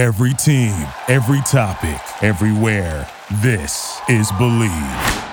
Every 0.00 0.32
team, 0.32 0.72
every 1.08 1.42
topic, 1.42 2.00
everywhere. 2.22 3.06
This 3.42 4.00
is 4.08 4.32
Bleav. 4.32 5.28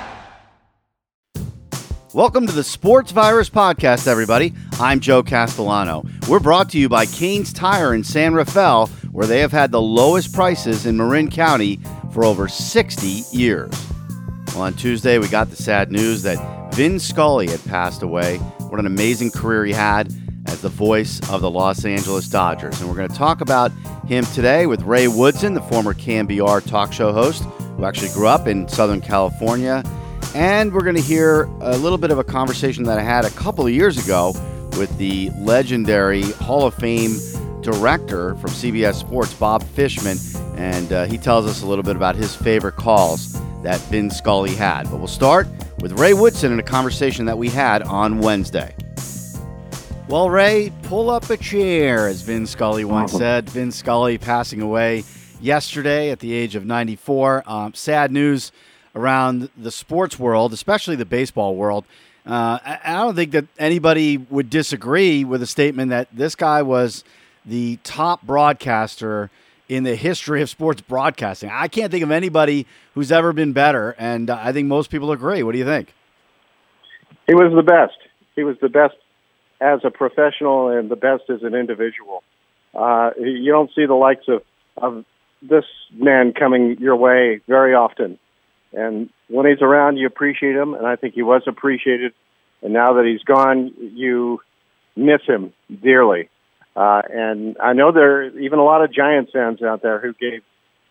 Welcome 2.14 2.46
to 2.48 2.52
the 2.52 2.66
Sports 2.66 3.14
Virus 3.14 3.50
Podcast, 3.50 4.10
everybody. 4.10 4.54
I'm 4.78 5.00
Joe 5.00 5.24
Castellano. 5.24 6.04
We're 6.28 6.42
brought 6.42 6.70
to 6.72 6.78
you 6.78 6.90
by 6.90 7.06
Kane's 7.06 7.54
Tire 7.54 7.94
in 7.94 8.04
San 8.04 8.34
Rafael, 8.34 8.88
where 9.14 9.26
they 9.26 9.40
have 9.40 9.54
had 9.54 9.72
the 9.72 9.82
lowest 9.82 10.34
prices 10.34 10.86
in 10.86 10.98
Marin 10.98 11.32
County 11.32 11.80
for 12.12 12.26
over 12.26 12.50
60 12.50 13.08
years. 13.32 13.72
Well, 14.48 14.64
on 14.64 14.74
Tuesday, 14.74 15.18
we 15.18 15.30
got 15.30 15.50
the 15.50 15.56
sad 15.56 15.94
news 15.94 16.24
that 16.24 16.74
Vin 16.74 17.00
Scully 17.00 17.48
had 17.48 17.64
passed 17.68 18.02
away. 18.02 18.36
What 18.68 18.82
an 18.82 18.86
amazing 18.86 19.32
career 19.32 19.64
he 19.64 19.72
had 19.72 20.12
as 20.48 20.62
the 20.62 20.70
voice 20.70 21.20
of 21.30 21.42
the 21.42 21.50
Los 21.50 21.86
Angeles 21.86 22.28
Dodgers. 22.28 22.80
And 22.80 22.90
we're 22.90 22.96
going 22.96 23.10
to 23.10 23.16
talk 23.16 23.42
about 23.42 23.72
him 24.08 24.26
today 24.26 24.66
with 24.66 24.82
Ray 24.82 25.08
Woodson, 25.08 25.54
the 25.54 25.62
former 25.62 25.94
KNBR 25.94 26.66
talk 26.66 26.92
show 26.92 27.12
host 27.12 27.44
who 27.78 27.86
actually 27.86 28.10
grew 28.10 28.28
up 28.28 28.48
in 28.48 28.68
Southern 28.68 29.02
California. 29.02 29.84
And 30.34 30.74
we're 30.74 30.84
going 30.84 30.96
to 30.96 31.02
hear 31.02 31.44
a 31.62 31.78
little 31.78 31.98
bit 31.98 32.12
of 32.12 32.20
a 32.20 32.24
conversation 32.24 32.84
that 32.86 32.98
I 32.98 33.04
had 33.04 33.26
a 33.26 33.30
couple 33.32 33.66
of 33.66 33.74
years 33.74 34.04
ago 34.04 34.34
with 34.78 34.96
the 34.98 35.32
legendary 35.38 36.24
Hall 36.24 36.66
of 36.66 36.74
Fame 36.76 37.12
director 37.62 38.36
from 38.36 38.52
CBS 38.52 38.96
Sports, 38.96 39.34
Bob 39.34 39.64
Fishman. 39.64 40.18
And 40.58 40.92
uh, 40.92 41.06
he 41.06 41.18
tells 41.18 41.46
us 41.46 41.62
a 41.62 41.66
little 41.66 41.84
bit 41.84 41.96
about 41.96 42.16
his 42.16 42.36
favorite 42.36 42.76
calls 42.76 43.40
that 43.62 43.80
Vin 43.92 44.10
Scully 44.10 44.56
had. 44.56 44.84
But 44.90 44.98
we'll 44.98 45.08
start 45.08 45.48
with 45.80 46.00
Ray 46.00 46.14
Woodson 46.14 46.52
in 46.52 46.60
a 46.60 46.64
conversation 46.64 47.26
that 47.26 47.38
we 47.38 47.50
had 47.50 47.84
on 47.84 48.20
Wednesday. 48.20 48.74
Well, 50.10 50.30
Ray, 50.30 50.72
pull 50.84 51.10
up 51.10 51.30
a 51.30 51.36
chair, 51.36 52.08
as 52.08 52.22
Vin 52.22 52.48
Scully 52.48 52.86
once 52.86 53.12
said. 53.12 53.50
Vin 53.50 53.74
Scully 53.74 54.18
passing 54.18 54.62
away 54.62 55.04
yesterday 55.42 56.12
at 56.12 56.20
the 56.20 56.32
age 56.32 56.56
of 56.56 56.66
94. 56.66 57.44
Um, 57.46 57.74
sad 57.74 58.14
news 58.14 58.54
around 58.96 59.50
the 59.58 59.70
sports 59.70 60.18
world, 60.18 60.54
especially 60.54 60.96
the 60.96 61.04
baseball 61.04 61.58
world. 61.58 61.84
Uh, 62.26 62.58
I, 62.64 62.80
I 62.86 62.94
don't 62.94 63.16
think 63.16 63.32
that 63.32 63.48
anybody 63.60 64.16
would 64.18 64.50
disagree 64.50 65.26
with 65.26 65.42
a 65.42 65.46
statement 65.46 65.90
that 65.90 66.08
this 66.14 66.36
guy 66.36 66.62
was 66.62 67.04
the 67.46 67.78
top 67.84 68.22
broadcaster 68.22 69.30
in 69.68 69.84
the 69.84 69.98
history 69.98 70.42
of 70.42 70.50
sports 70.50 70.80
broadcasting. 70.80 71.50
I 71.52 71.68
can't 71.68 71.92
think 71.92 72.06
of 72.06 72.12
anybody 72.12 72.66
who's 72.94 73.12
ever 73.12 73.34
been 73.34 73.52
better, 73.52 73.94
and 73.98 74.30
uh, 74.30 74.40
I 74.42 74.54
think 74.54 74.70
most 74.70 74.90
people 74.90 75.12
agree. 75.12 75.44
What 75.44 75.52
do 75.52 75.58
you 75.58 75.66
think? 75.66 75.94
He 77.28 77.34
was 77.34 77.52
the 77.54 77.62
best. 77.62 77.98
He 78.38 78.44
was 78.44 78.56
the 78.62 78.70
best 78.70 78.96
as 79.60 79.80
a 79.84 79.90
professional 79.90 80.70
and 80.70 80.90
the 80.90 80.96
best 80.96 81.24
as 81.30 81.44
an 81.44 81.56
individual. 81.56 82.24
Uh, 82.74 83.12
you 83.20 83.52
don't 83.52 83.72
see 83.74 83.86
the 83.86 83.96
likes 83.96 84.26
of, 84.28 84.44
of 84.78 85.06
this 85.42 85.66
man 85.94 86.34
coming 86.34 86.78
your 86.80 86.96
way 86.96 87.42
very 87.48 87.74
often. 87.74 88.20
And 88.74 89.10
when 89.30 89.46
he's 89.46 89.62
around, 89.62 89.98
you 89.98 90.08
appreciate 90.08 90.56
him, 90.56 90.74
and 90.74 90.86
I 90.86 90.96
think 90.96 91.16
he 91.16 91.24
was 91.24 91.44
appreciated. 91.48 92.14
And 92.62 92.74
now 92.74 92.94
that 92.94 93.06
he's 93.06 93.24
gone, 93.24 93.72
you 93.78 94.42
miss 94.96 95.22
him 95.26 95.54
dearly. 95.84 96.30
Uh, 96.76 97.02
and 97.10 97.58
I 97.60 97.74
know 97.74 97.92
there 97.92 98.22
are 98.22 98.40
even 98.40 98.60
a 98.60 98.64
lot 98.64 98.84
of 98.84 98.94
Giants 98.94 99.32
fans 99.32 99.62
out 99.64 99.82
there 99.82 100.00
who 100.00 100.14
gave 100.14 100.44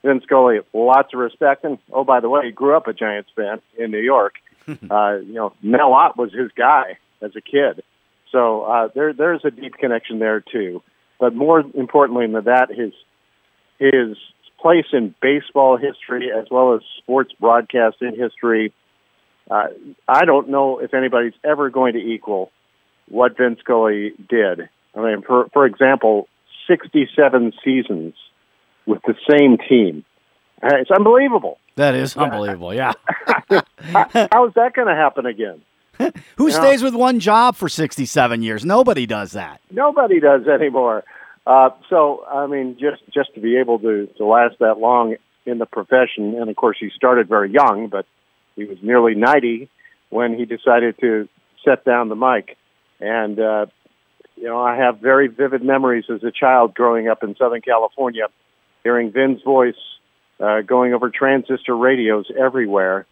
Vin 0.03 0.21
Scully 0.23 0.59
lots 0.73 1.13
of 1.13 1.21
respect. 1.21 1.65
And 1.65 1.79
oh, 1.93 2.05
by 2.05 2.21
the 2.21 2.29
way, 2.29 2.47
he 2.47 2.53
grew 2.53 2.77
up 2.77 2.87
a 2.89 2.93
Giants 2.93 3.31
fan 3.37 3.61
in 3.79 3.91
New 3.91 4.01
York. 4.01 4.35
uh, 4.69 5.17
you 5.17 5.35
know, 5.35 5.53
Mel 5.63 5.93
Ott 5.93 6.17
was 6.17 6.33
his 6.33 6.51
guy 6.57 6.99
as 7.23 7.33
a 7.37 7.41
kid. 7.41 7.85
So 8.33 8.63
uh, 8.63 8.89
there, 8.95 9.13
there's 9.13 9.43
a 9.45 9.51
deep 9.51 9.75
connection 9.75 10.19
there 10.19 10.41
too. 10.41 10.83
But 11.19 11.35
more 11.35 11.61
importantly 11.61 12.27
than 12.27 12.45
that, 12.45 12.69
his 12.71 12.93
his 13.79 14.17
place 14.61 14.87
in 14.93 15.15
baseball 15.21 15.77
history 15.77 16.31
as 16.37 16.47
well 16.51 16.75
as 16.75 16.81
sports 16.99 17.33
broadcasting 17.39 18.17
history. 18.17 18.73
Uh, 19.51 19.69
I 20.09 20.25
don't 20.25 20.49
know 20.49 20.79
if 20.81 20.93
anybody's 20.93 21.35
ever 21.45 21.71
going 21.71 21.95
to 21.95 22.01
equal 22.01 22.51
what 23.09 23.37
Vin 23.37 23.57
Scully 23.61 24.13
did. 24.29 24.69
I 24.95 25.01
mean, 25.01 25.23
for 25.23 25.47
for 25.53 25.67
example, 25.67 26.29
67 26.69 27.53
seasons 27.65 28.15
with 28.87 29.03
the 29.03 29.15
same 29.31 29.57
team. 29.69 30.05
It's 30.63 30.91
unbelievable. 30.91 31.59
That 31.77 31.95
is 31.95 32.17
unbelievable. 32.17 32.75
Yeah. 32.75 32.93
How 33.49 34.47
is 34.49 34.55
that 34.55 34.73
going 34.75 34.89
to 34.89 34.95
happen 34.95 35.27
again? 35.27 35.61
Who 36.37 36.49
Yeah. 36.49 36.55
stays 36.55 36.83
with 36.83 36.95
one 36.95 37.21
job 37.21 37.57
for 37.57 37.69
67 37.69 38.43
years? 38.43 38.65
Nobody 38.65 39.07
does 39.07 39.33
that. 39.33 39.61
Nobody 39.71 40.21
does 40.21 40.47
anymore. 40.47 41.05
Uh, 41.47 41.71
so, 41.89 42.25
I 42.31 42.47
mean, 42.47 42.77
just 42.79 43.03
just 43.15 43.35
to 43.35 43.41
be 43.41 43.57
able 43.59 43.79
to 43.81 44.07
to 44.19 44.25
last 44.25 44.57
that 44.61 44.79
long 44.79 45.17
in 45.45 45.59
the 45.59 45.67
profession, 45.67 46.35
and 46.41 46.51
of 46.51 46.57
course, 46.57 46.77
he 46.81 46.91
started 46.95 47.29
very 47.29 47.51
young, 47.53 47.87
but 47.89 48.05
he 48.57 48.65
was 48.65 48.79
nearly 48.83 49.15
ninety 49.15 49.69
when 50.11 50.35
he 50.37 50.45
decided 50.45 50.99
to 51.01 51.29
set 51.65 51.85
down 51.85 52.09
the 52.09 52.17
mic. 52.17 52.57
And 53.01 53.39
uh, 53.39 53.67
you 54.37 54.45
know, 54.45 54.61
I 54.61 54.77
have 54.77 54.99
very 54.99 55.29
vivid 55.29 55.63
memories 55.63 56.05
as 56.13 56.23
a 56.25 56.33
child 56.33 56.75
growing 56.75 57.09
up 57.09 57.23
in 57.23 57.37
Southern 57.37 57.61
California, 57.63 58.27
hearing 58.83 59.13
Vin's 59.13 59.41
voice 59.43 59.77
uh, 60.41 60.63
going 60.63 60.95
over 60.95 61.11
transistor 61.11 61.77
radios 61.77 62.27
everywhere, 62.37 63.07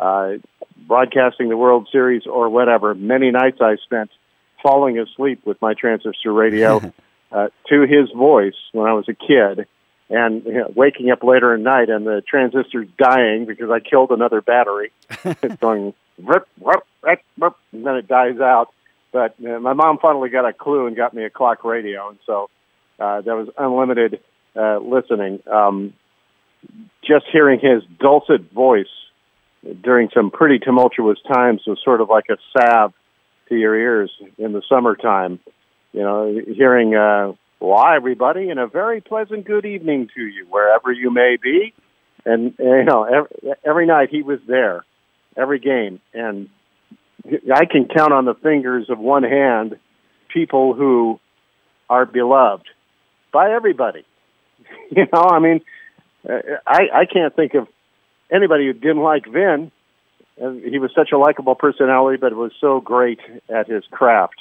uh, 0.00 0.32
broadcasting 0.86 1.48
the 1.48 1.56
World 1.56 1.88
Series 1.92 2.26
or 2.26 2.48
whatever. 2.48 2.94
Many 2.94 3.30
nights 3.30 3.58
I 3.60 3.76
spent 3.84 4.10
falling 4.62 4.98
asleep 4.98 5.42
with 5.44 5.60
my 5.60 5.74
transistor 5.74 6.32
radio 6.32 6.92
uh, 7.32 7.48
to 7.68 7.82
his 7.82 8.10
voice 8.16 8.54
when 8.72 8.88
I 8.88 8.94
was 8.94 9.08
a 9.08 9.14
kid, 9.14 9.66
and 10.08 10.44
you 10.44 10.54
know, 10.54 10.72
waking 10.74 11.10
up 11.10 11.22
later 11.22 11.54
at 11.54 11.60
night 11.60 11.88
and 11.88 12.06
the 12.06 12.22
transistor's 12.26 12.88
dying 12.98 13.44
because 13.46 13.70
I 13.70 13.80
killed 13.80 14.10
another 14.10 14.40
battery. 14.40 14.90
it's 15.24 15.60
going 15.60 15.94
rip, 16.18 16.48
rip, 16.60 16.82
rip, 17.02 17.22
rip, 17.38 17.54
and 17.72 17.86
then 17.86 17.96
it 17.96 18.08
dies 18.08 18.40
out. 18.40 18.68
But 19.12 19.34
uh, 19.44 19.58
my 19.58 19.72
mom 19.72 19.98
finally 19.98 20.30
got 20.30 20.48
a 20.48 20.52
clue 20.52 20.86
and 20.86 20.96
got 20.96 21.14
me 21.14 21.24
a 21.24 21.30
clock 21.30 21.64
radio, 21.64 22.08
and 22.08 22.18
so 22.26 22.48
uh, 22.98 23.20
that 23.20 23.34
was 23.34 23.48
unlimited 23.58 24.20
uh, 24.56 24.78
listening. 24.78 25.40
Um, 25.50 25.94
just 27.02 27.26
hearing 27.32 27.60
his 27.60 27.82
dulcet 27.98 28.52
voice 28.52 28.86
during 29.82 30.08
some 30.14 30.30
pretty 30.30 30.58
tumultuous 30.58 31.18
times 31.32 31.62
was 31.66 31.78
sort 31.84 32.00
of 32.00 32.08
like 32.08 32.26
a 32.30 32.36
salve 32.56 32.92
to 33.48 33.54
your 33.56 33.74
ears 33.74 34.10
in 34.38 34.52
the 34.52 34.62
summertime. 34.68 35.40
You 35.92 36.00
know, 36.00 36.40
hearing, 36.46 36.94
uh, 36.94 37.32
hi, 37.60 37.96
everybody, 37.96 38.48
and 38.50 38.58
a 38.58 38.66
very 38.66 39.00
pleasant 39.00 39.44
good 39.44 39.66
evening 39.66 40.08
to 40.14 40.22
you, 40.22 40.46
wherever 40.48 40.92
you 40.92 41.10
may 41.10 41.36
be. 41.42 41.74
And, 42.24 42.54
you 42.58 42.84
know, 42.84 43.04
every, 43.04 43.54
every 43.64 43.86
night 43.86 44.08
he 44.10 44.22
was 44.22 44.38
there, 44.46 44.84
every 45.36 45.58
game. 45.58 46.00
And 46.14 46.48
I 47.52 47.64
can 47.64 47.88
count 47.94 48.12
on 48.12 48.24
the 48.24 48.34
fingers 48.34 48.86
of 48.88 48.98
one 48.98 49.24
hand 49.24 49.78
people 50.32 50.74
who 50.74 51.18
are 51.88 52.06
beloved 52.06 52.66
by 53.32 53.52
everybody. 53.52 54.04
You 54.92 55.06
know, 55.12 55.22
I 55.22 55.38
mean, 55.38 55.60
uh, 56.28 56.38
I, 56.66 56.80
I 56.92 57.04
can't 57.06 57.34
think 57.34 57.54
of 57.54 57.68
anybody 58.30 58.66
who 58.66 58.72
didn't 58.72 59.02
like 59.02 59.26
Vin. 59.26 59.70
Uh, 60.42 60.52
He 60.52 60.78
was 60.78 60.90
such 60.94 61.12
a 61.12 61.18
likable 61.18 61.54
personality, 61.54 62.18
but 62.18 62.34
was 62.34 62.52
so 62.60 62.80
great 62.80 63.20
at 63.48 63.68
his 63.68 63.84
craft. 63.90 64.36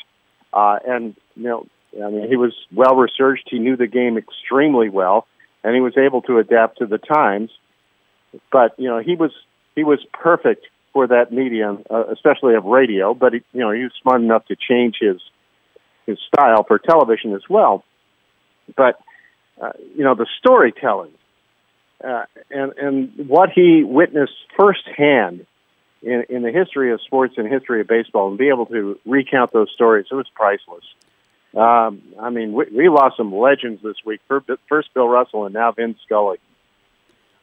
Uh, 0.54 0.80
and 0.88 1.16
you 1.36 1.44
know, 1.44 1.68
I 2.04 2.10
mean, 2.10 2.28
he 2.28 2.36
was 2.36 2.54
well 2.74 2.96
researched. 2.96 3.48
He 3.50 3.60
knew 3.60 3.76
the 3.76 3.88
game 3.88 4.18
extremely 4.18 4.90
well, 4.90 5.28
and 5.64 5.76
he 5.76 5.82
was 5.82 5.98
able 5.98 6.22
to 6.24 6.38
adapt 6.38 6.80
to 6.80 6.86
the 6.86 6.98
times. 6.98 7.52
But 8.52 8.80
you 8.80 8.88
know, 8.90 9.00
he 9.00 9.16
was 9.16 9.32
he 9.76 9.84
was 9.84 10.00
perfect 10.14 10.66
for 10.94 11.08
that 11.08 11.32
medium, 11.32 11.84
uh, 11.90 12.06
especially 12.12 12.56
of 12.56 12.66
radio. 12.66 13.14
But 13.14 13.34
he, 13.34 13.42
you 13.54 13.62
know, 13.62 13.72
he 13.72 13.84
was 13.84 13.92
smart 14.02 14.22
enough 14.22 14.46
to 14.48 14.56
change 14.56 14.98
his 15.00 15.22
his 16.06 16.18
style 16.28 16.64
for 16.64 16.80
television 16.80 17.34
as 17.34 17.44
well. 17.50 17.84
But 18.76 19.00
uh, 19.62 19.72
you 19.96 20.04
know, 20.04 20.16
the 20.16 20.28
storytelling 20.40 21.12
uh, 22.04 22.24
and 22.50 22.74
and 22.78 23.30
what 23.30 23.50
he 23.54 23.84
witnessed 23.84 24.34
firsthand 24.58 25.46
in 26.02 26.24
in 26.30 26.42
the 26.44 26.52
history 26.52 26.94
of 26.94 27.02
sports 27.02 27.36
and 27.38 27.52
history 27.52 27.82
of 27.82 27.88
baseball, 27.88 28.30
and 28.30 28.38
be 28.38 28.50
able 28.50 28.66
to 28.68 29.00
recount 29.06 29.52
those 29.54 29.70
stories, 29.74 30.06
it 30.12 30.16
was 30.16 30.28
priceless. 30.34 30.84
Um, 31.56 32.04
I 32.20 32.30
mean, 32.30 32.54
we, 32.54 32.66
we 32.76 32.90
lost 32.90 33.18
some 33.18 33.34
legends 33.34 33.82
this 33.82 33.96
week. 34.06 34.22
First, 34.28 34.94
Bill 34.94 35.08
Russell, 35.08 35.46
and 35.46 35.54
now 35.54 35.72
Vin 35.72 35.96
Scully. 36.06 36.38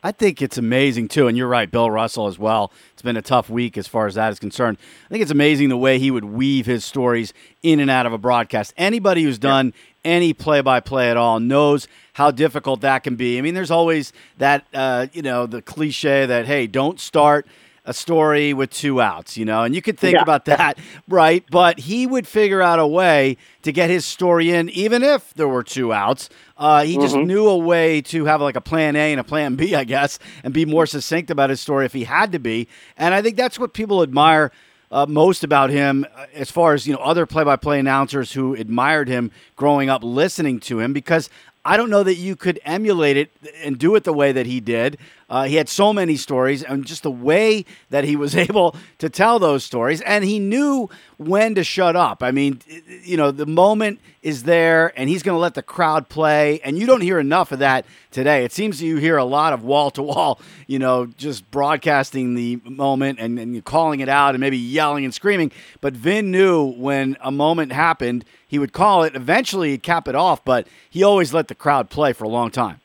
I 0.02 0.12
think 0.12 0.40
it's 0.40 0.56
amazing 0.56 1.08
too, 1.08 1.26
and 1.26 1.36
you're 1.36 1.48
right, 1.48 1.68
Bill 1.68 1.90
Russell 1.90 2.28
as 2.28 2.38
well. 2.38 2.70
It's 2.92 3.02
been 3.02 3.16
a 3.16 3.22
tough 3.22 3.50
week 3.50 3.76
as 3.76 3.88
far 3.88 4.06
as 4.06 4.14
that 4.14 4.30
is 4.30 4.38
concerned. 4.38 4.78
I 5.06 5.08
think 5.08 5.22
it's 5.22 5.32
amazing 5.32 5.68
the 5.68 5.76
way 5.76 5.98
he 5.98 6.12
would 6.12 6.24
weave 6.24 6.66
his 6.66 6.84
stories 6.84 7.32
in 7.64 7.80
and 7.80 7.90
out 7.90 8.06
of 8.06 8.12
a 8.12 8.18
broadcast. 8.18 8.72
Anybody 8.76 9.24
who's 9.24 9.38
done 9.38 9.74
any 10.06 10.32
play-by-play 10.32 11.10
at 11.10 11.16
all 11.18 11.40
knows 11.40 11.88
how 12.14 12.30
difficult 12.30 12.80
that 12.82 13.02
can 13.04 13.16
be. 13.16 13.38
I 13.38 13.42
mean, 13.42 13.54
there's 13.54 13.70
always 13.70 14.12
that 14.38 14.66
uh, 14.72 15.08
you 15.12 15.22
know 15.22 15.46
the 15.46 15.62
cliche 15.62 16.26
that 16.26 16.46
hey, 16.46 16.66
don't 16.66 17.00
start 17.00 17.46
a 17.88 17.94
story 17.94 18.52
with 18.52 18.70
two 18.70 19.00
outs, 19.00 19.36
you 19.36 19.44
know, 19.44 19.62
and 19.62 19.74
you 19.74 19.80
could 19.82 19.98
think 19.98 20.18
Yeah. 20.18 20.20
about 20.20 20.44
that, 20.46 20.78
right? 21.08 21.44
But 21.50 21.78
he 21.80 22.06
would 22.06 22.26
figure 22.26 22.60
out 22.62 22.78
a 22.80 22.86
way 22.86 23.36
to 23.62 23.72
get 23.72 23.90
his 23.90 24.04
story 24.04 24.50
in, 24.50 24.68
even 24.70 25.02
if 25.04 25.32
there 25.34 25.48
were 25.48 25.62
two 25.62 25.92
outs. 25.92 26.28
Uh, 26.56 26.84
he 26.84 26.98
just 26.98 27.16
Mm-hmm. 27.16 27.22
knew 27.22 27.46
a 27.48 27.56
way 27.56 28.00
to 28.02 28.24
have 28.24 28.40
like 28.40 28.56
a 28.56 28.60
plan 28.60 28.96
A 28.96 29.12
and 29.12 29.20
a 29.20 29.24
plan 29.24 29.54
B, 29.56 29.74
I 29.76 29.84
guess, 29.84 30.18
and 30.42 30.52
be 30.52 30.64
more 30.64 30.86
succinct 30.86 31.30
about 31.30 31.50
his 31.50 31.60
story 31.60 31.86
if 31.86 31.92
he 31.92 32.04
had 32.04 32.32
to 32.32 32.38
be. 32.40 32.66
And 32.96 33.14
I 33.14 33.22
think 33.22 33.36
that's 33.36 33.58
what 33.58 33.72
people 33.72 34.02
admire 34.02 34.50
uh, 34.90 35.06
most 35.06 35.44
about 35.44 35.70
him, 35.70 36.06
uh, 36.14 36.26
as 36.34 36.50
far 36.50 36.74
as 36.74 36.86
you 36.86 36.94
know, 36.94 37.00
other 37.00 37.26
play-by-play 37.26 37.78
announcers 37.78 38.32
who 38.32 38.54
admired 38.54 39.08
him 39.08 39.30
growing 39.56 39.90
up, 39.90 40.02
listening 40.04 40.60
to 40.60 40.80
him, 40.80 40.92
because 40.92 41.28
I 41.64 41.76
don't 41.76 41.90
know 41.90 42.04
that 42.04 42.14
you 42.14 42.36
could 42.36 42.60
emulate 42.64 43.16
it 43.16 43.30
and 43.64 43.78
do 43.78 43.96
it 43.96 44.04
the 44.04 44.12
way 44.12 44.30
that 44.32 44.46
he 44.46 44.60
did. 44.60 44.98
Uh, 45.28 45.44
he 45.44 45.56
had 45.56 45.68
so 45.68 45.92
many 45.92 46.16
stories, 46.16 46.62
and 46.62 46.86
just 46.86 47.02
the 47.02 47.10
way 47.10 47.64
that 47.90 48.04
he 48.04 48.14
was 48.14 48.36
able 48.48 48.76
to 48.98 49.10
tell 49.10 49.38
those 49.38 49.64
stories, 49.64 50.00
and 50.02 50.24
he 50.24 50.38
knew 50.38 50.88
when 51.16 51.54
to 51.54 51.64
shut 51.64 51.96
up. 51.96 52.22
I 52.22 52.30
mean, 52.30 52.60
you 53.02 53.16
know, 53.16 53.32
the 53.32 53.46
moment 53.46 54.00
is 54.22 54.44
there, 54.44 54.92
and 54.96 55.08
he's 55.08 55.24
going 55.24 55.34
to 55.34 55.40
let 55.40 55.54
the 55.54 55.62
crowd 55.62 56.08
play, 56.08 56.60
and 56.60 56.78
you 56.78 56.86
don't 56.86 57.00
hear 57.00 57.18
enough 57.18 57.50
of 57.50 57.58
that 57.58 57.86
today. 58.12 58.44
It 58.44 58.52
seems 58.52 58.80
you 58.80 58.98
hear 58.98 59.16
a 59.16 59.24
lot 59.24 59.52
of 59.52 59.64
wall 59.64 59.90
to 59.92 60.02
wall, 60.02 60.40
you 60.68 60.78
know, 60.78 61.06
just 61.06 61.50
broadcasting 61.50 62.34
the 62.34 62.60
moment 62.64 63.18
and, 63.18 63.38
and 63.38 63.64
calling 63.64 64.00
it 64.00 64.08
out, 64.08 64.34
and 64.34 64.40
maybe 64.40 64.58
yelling 64.58 65.04
and 65.04 65.12
screaming. 65.12 65.50
But 65.80 65.94
Vin 65.94 66.30
knew 66.30 66.72
when 66.72 67.16
a 67.20 67.32
moment 67.32 67.72
happened, 67.72 68.24
he 68.46 68.60
would 68.60 68.72
call 68.72 69.02
it. 69.02 69.16
Eventually, 69.16 69.70
he'd 69.70 69.82
cap 69.82 70.06
it 70.06 70.14
off, 70.14 70.44
but 70.44 70.68
he 70.88 71.02
always 71.02 71.34
let 71.34 71.48
the 71.48 71.54
crowd 71.56 71.90
play 71.90 72.12
for 72.12 72.24
a 72.24 72.28
long 72.28 72.50
time. 72.52 72.80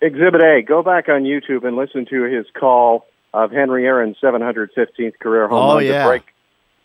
Exhibit 0.00 0.40
A. 0.42 0.62
Go 0.62 0.82
back 0.82 1.08
on 1.08 1.22
YouTube 1.24 1.64
and 1.66 1.76
listen 1.76 2.06
to 2.06 2.22
his 2.24 2.46
call 2.58 3.06
of 3.34 3.50
Henry 3.50 3.84
Aaron's 3.86 4.16
715th 4.22 5.18
career 5.18 5.48
home 5.48 5.58
Oh, 5.58 5.74
run 5.76 5.84
yeah. 5.86 6.02
to 6.04 6.08
break 6.08 6.22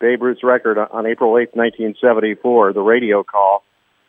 Babe 0.00 0.22
Ruth's 0.22 0.42
record 0.42 0.78
on 0.78 1.06
April 1.06 1.32
8th, 1.32 1.54
1974. 1.54 2.72
The 2.72 2.80
radio 2.80 3.22
call. 3.22 3.62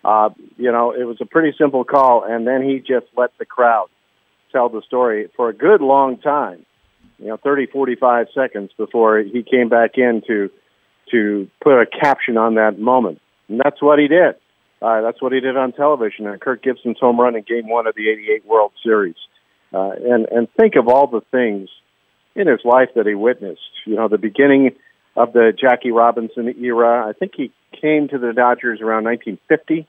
Uh, 0.03 0.29
you 0.57 0.71
know, 0.71 0.91
it 0.91 1.03
was 1.03 1.17
a 1.21 1.25
pretty 1.25 1.55
simple 1.57 1.83
call, 1.83 2.23
and 2.27 2.45
then 2.45 2.61
he 2.61 2.79
just 2.79 3.07
let 3.17 3.31
the 3.39 3.45
crowd 3.45 3.87
tell 4.51 4.69
the 4.69 4.81
story 4.83 5.29
for 5.35 5.49
a 5.49 5.53
good 5.53 5.81
long 5.81 6.17
time. 6.17 6.65
You 7.17 7.27
know, 7.27 7.37
30, 7.37 7.67
45 7.67 8.27
seconds 8.35 8.71
before 8.77 9.19
he 9.19 9.41
came 9.43 9.69
back 9.69 9.91
in 9.97 10.21
to 10.27 10.49
to 11.11 11.47
put 11.63 11.79
a 11.79 11.85
caption 11.85 12.35
on 12.37 12.55
that 12.55 12.79
moment, 12.79 13.21
and 13.47 13.59
that's 13.63 13.81
what 13.81 13.99
he 13.99 14.07
did. 14.07 14.35
Uh, 14.85 15.01
that's 15.01 15.19
what 15.19 15.33
he 15.33 15.39
did 15.39 15.57
on 15.57 15.71
television. 15.71 16.27
And 16.27 16.39
Kirk 16.39 16.61
Gibson's 16.61 16.99
home 16.99 17.19
run 17.19 17.35
in 17.35 17.41
Game 17.41 17.67
One 17.67 17.87
of 17.87 17.95
the 17.95 18.07
'88 18.09 18.45
World 18.45 18.71
Series. 18.83 19.15
Uh, 19.73 19.91
and 19.91 20.27
and 20.29 20.47
think 20.59 20.75
of 20.75 20.87
all 20.87 21.07
the 21.07 21.21
things 21.31 21.69
in 22.35 22.47
his 22.47 22.59
life 22.63 22.89
that 22.95 23.07
he 23.07 23.15
witnessed. 23.15 23.61
You 23.85 23.95
know, 23.95 24.07
the 24.07 24.19
beginning 24.19 24.75
of 25.15 25.33
the 25.33 25.53
Jackie 25.59 25.91
Robinson 25.91 26.53
era. 26.63 27.07
I 27.07 27.13
think 27.13 27.31
he 27.35 27.51
came 27.81 28.09
to 28.09 28.19
the 28.19 28.31
Dodgers 28.33 28.79
around 28.79 29.05
1950. 29.05 29.87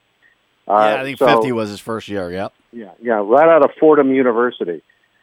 Uh, 0.67 0.73
yeah, 0.73 1.01
I 1.01 1.03
think 1.03 1.19
so- 1.19 1.27
50 1.27 1.51
was 1.51 1.69
his 1.69 1.79
first 1.79 2.07
year. 2.07 2.31
Yep. 2.31 2.53
yeah, 2.73 2.91
yeah, 2.99 3.21
right 3.23 3.47
out 3.47 3.63
of 3.63 3.71
Fordham 3.79 4.11
University, 4.11 4.81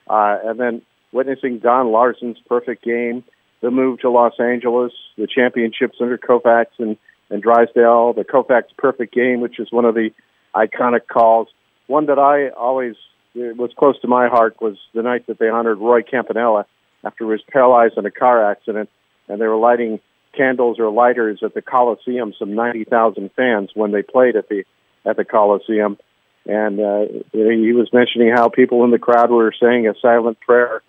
uh, 0.08 0.38
and 0.44 0.60
then 0.60 0.82
witnessing 1.10 1.58
Don 1.58 1.90
Larsen's 1.90 2.38
perfect 2.48 2.84
game, 2.84 3.24
the 3.60 3.72
move 3.72 4.00
to 4.00 4.10
Los 4.10 4.34
Angeles, 4.38 4.92
the 5.18 5.26
championships 5.26 5.96
under 6.00 6.16
Koufax 6.16 6.66
and 6.78 6.96
and 7.30 7.42
Drysdale, 7.42 8.12
the 8.12 8.24
Koufax 8.24 8.64
perfect 8.76 9.14
game, 9.14 9.40
which 9.40 9.58
is 9.58 9.70
one 9.70 9.84
of 9.84 9.94
the 9.94 10.10
iconic 10.54 11.06
calls. 11.10 11.48
One 11.86 12.06
that 12.06 12.18
I 12.18 12.48
always 12.50 12.94
was 13.34 13.70
close 13.76 14.00
to 14.00 14.08
my 14.08 14.28
heart 14.28 14.60
was 14.60 14.76
the 14.94 15.02
night 15.02 15.26
that 15.26 15.38
they 15.38 15.48
honored 15.48 15.78
Roy 15.78 16.02
Campanella 16.02 16.66
after 17.04 17.24
he 17.24 17.30
was 17.30 17.42
paralyzed 17.50 17.98
in 17.98 18.06
a 18.06 18.10
car 18.10 18.50
accident, 18.50 18.88
and 19.28 19.40
they 19.40 19.46
were 19.46 19.56
lighting 19.56 20.00
candles 20.36 20.78
or 20.78 20.90
lighters 20.90 21.40
at 21.42 21.54
the 21.54 21.62
Coliseum. 21.62 22.32
Some 22.38 22.54
ninety 22.54 22.84
thousand 22.84 23.30
fans 23.34 23.70
when 23.74 23.92
they 23.92 24.02
played 24.02 24.36
at 24.36 24.48
the 24.48 24.64
at 25.04 25.16
the 25.16 25.24
Coliseum 25.24 25.98
and 26.46 26.78
uh, 26.78 27.04
he 27.32 27.72
was 27.72 27.88
mentioning 27.92 28.30
how 28.34 28.48
people 28.48 28.84
in 28.84 28.90
the 28.90 28.98
crowd 28.98 29.30
were 29.30 29.52
saying 29.60 29.88
a 29.88 29.94
silent 30.00 30.38
prayer 30.40 30.82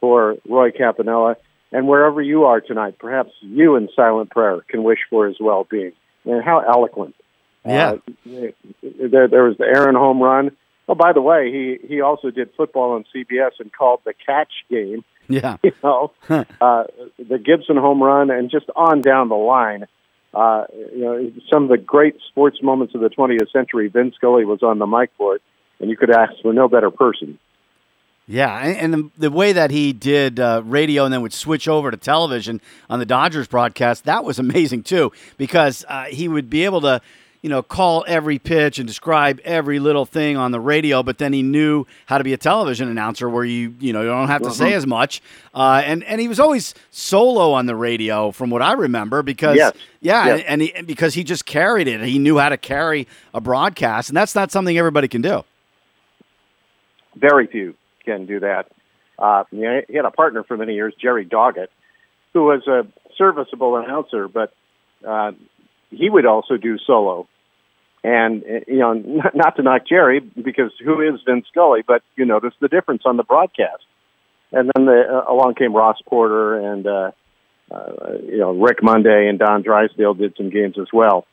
for 0.00 0.36
Roy 0.46 0.70
Campanella. 0.70 1.36
And 1.70 1.86
wherever 1.86 2.22
you 2.22 2.44
are 2.44 2.60
tonight, 2.60 2.96
perhaps 2.98 3.30
you 3.40 3.76
in 3.76 3.88
silent 3.94 4.30
prayer 4.30 4.60
can 4.68 4.82
wish 4.82 5.00
for 5.10 5.26
his 5.26 5.36
well-being. 5.38 5.92
And 6.24 6.42
how 6.42 6.60
eloquent! 6.60 7.14
Yeah. 7.64 7.92
Uh, 7.92 7.98
there, 8.82 9.28
there 9.28 9.44
was 9.44 9.56
the 9.58 9.64
Aaron 9.64 9.94
home 9.94 10.22
run. 10.22 10.56
Oh, 10.88 10.94
by 10.94 11.12
the 11.12 11.20
way, 11.20 11.50
he 11.52 11.86
he 11.86 12.00
also 12.00 12.30
did 12.30 12.50
football 12.56 12.92
on 12.92 13.04
CBS 13.14 13.52
and 13.60 13.72
called 13.72 14.00
the 14.04 14.14
catch 14.26 14.52
game. 14.70 15.04
Yeah. 15.28 15.56
You 15.62 15.72
know, 15.84 16.12
uh, 16.30 16.84
the 17.18 17.38
Gibson 17.38 17.76
home 17.76 18.02
run, 18.02 18.30
and 18.30 18.50
just 18.50 18.66
on 18.74 19.02
down 19.02 19.28
the 19.28 19.34
line. 19.34 19.86
Uh, 20.34 20.64
you 20.94 21.00
know, 21.00 21.32
some 21.50 21.64
of 21.64 21.68
the 21.70 21.78
great 21.78 22.16
sports 22.28 22.62
moments 22.62 22.94
of 22.94 23.00
the 23.00 23.08
20th 23.08 23.50
century. 23.50 23.88
Vin 23.88 24.12
Scully 24.14 24.44
was 24.44 24.62
on 24.62 24.78
the 24.78 24.86
mic 24.86 25.10
for 25.16 25.36
it, 25.36 25.42
and 25.80 25.90
you 25.90 25.96
could 25.96 26.10
ask 26.10 26.32
for 26.42 26.52
no 26.52 26.68
better 26.68 26.90
person. 26.90 27.38
Yeah, 28.30 28.54
and, 28.58 28.92
the, 28.92 29.10
the 29.16 29.30
way 29.30 29.54
that 29.54 29.70
he 29.70 29.94
did 29.94 30.38
uh, 30.38 30.60
radio 30.62 31.04
and 31.06 31.14
then 31.14 31.22
would 31.22 31.32
switch 31.32 31.66
over 31.66 31.90
to 31.90 31.96
television 31.96 32.60
on 32.90 32.98
the 32.98 33.06
Dodgers 33.06 33.48
broadcast, 33.48 34.04
that 34.04 34.22
was 34.22 34.38
amazing 34.46 34.82
too, 34.82 35.12
because 35.38 35.84
uh, 35.88 36.04
he 36.04 36.28
would 36.28 36.50
be 36.50 36.66
able 36.66 36.82
to, 36.82 37.00
you 37.40 37.48
know, 37.48 37.62
call 37.62 38.04
every 38.06 38.38
pitch 38.38 38.78
and 38.78 38.86
describe 38.86 39.40
every 39.44 39.78
little 39.78 40.04
thing 40.04 40.36
on 40.36 40.50
the 40.52 40.60
radio, 40.60 41.02
but 41.02 41.16
then 41.16 41.32
he 41.32 41.40
knew 41.42 41.86
how 42.04 42.18
to 42.18 42.24
be 42.24 42.34
a 42.34 42.36
television 42.36 42.88
announcer 42.90 43.30
where 43.30 43.46
you, 43.46 43.74
you 43.80 43.94
know, 43.94 44.02
you 44.02 44.08
don't 44.08 44.28
have 44.28 44.42
to 44.42 44.50
say 44.50 44.74
as 44.74 44.86
much. 44.86 45.22
Uh, 45.54 45.80
and 45.86 46.04
and 46.04 46.20
he 46.20 46.28
was 46.28 46.38
always 46.38 46.74
solo 46.90 47.52
on 47.52 47.64
the 47.64 47.76
radio, 47.76 48.30
from 48.30 48.50
what 48.50 48.60
I 48.60 48.72
remember, 48.74 49.22
because 49.22 49.56
Yes. 49.56 49.72
yeah, 50.02 50.26
Yes. 50.26 50.44
and, 50.46 50.60
he, 50.60 50.74
and 50.74 50.86
because 50.86 51.14
he 51.14 51.24
just 51.24 51.46
carried 51.46 51.88
it, 51.88 52.02
he 52.02 52.18
knew 52.18 52.36
how 52.36 52.50
to 52.50 52.58
carry 52.58 53.08
a 53.32 53.40
broadcast, 53.40 54.10
and 54.10 54.16
that's 54.18 54.34
not 54.34 54.50
something 54.52 54.76
everybody 54.76 55.08
can 55.08 55.22
do. 55.22 55.44
Very 57.16 57.46
few 57.46 57.74
can 58.08 58.26
do 58.26 58.40
that. 58.40 58.66
Uh, 59.18 59.44
you 59.50 59.62
know, 59.62 59.80
he 59.88 59.96
had 59.96 60.04
a 60.04 60.10
partner 60.10 60.44
for 60.44 60.56
many 60.56 60.74
years, 60.74 60.94
Jerry 61.00 61.26
Doggett, 61.26 61.68
who 62.32 62.44
was 62.44 62.66
a 62.66 62.86
serviceable 63.16 63.76
announcer, 63.76 64.28
but 64.28 64.52
uh, 65.06 65.32
he 65.90 66.08
would 66.08 66.26
also 66.26 66.56
do 66.56 66.78
solo. 66.78 67.28
And 68.04 68.44
you 68.66 68.78
know, 68.78 68.92
not, 69.34 69.56
to 69.56 69.62
knock 69.62 69.82
Jerry 69.88 70.20
because 70.20 70.72
who 70.84 71.00
is 71.00 71.20
Vin 71.26 71.42
Scully, 71.50 71.82
but 71.86 72.02
you 72.16 72.24
notice 72.24 72.54
the 72.60 72.68
difference 72.68 73.02
on 73.04 73.16
the 73.16 73.24
broadcast. 73.24 73.84
And 74.52 74.70
then 74.74 74.86
the, 74.86 75.02
uh, 75.10 75.32
along 75.32 75.56
came 75.56 75.74
Ross 75.74 75.98
Porter 76.06 76.72
and 76.72 76.86
uh, 76.86 77.10
uh, 77.70 78.12
you 78.24 78.38
know 78.38 78.52
Rick 78.52 78.78
Monday 78.82 79.28
and 79.28 79.38
Don 79.38 79.62
Drysdale 79.62 80.14
did 80.14 80.34
some 80.36 80.50
games 80.50 80.76
as 80.80 80.88
well. 80.92 81.26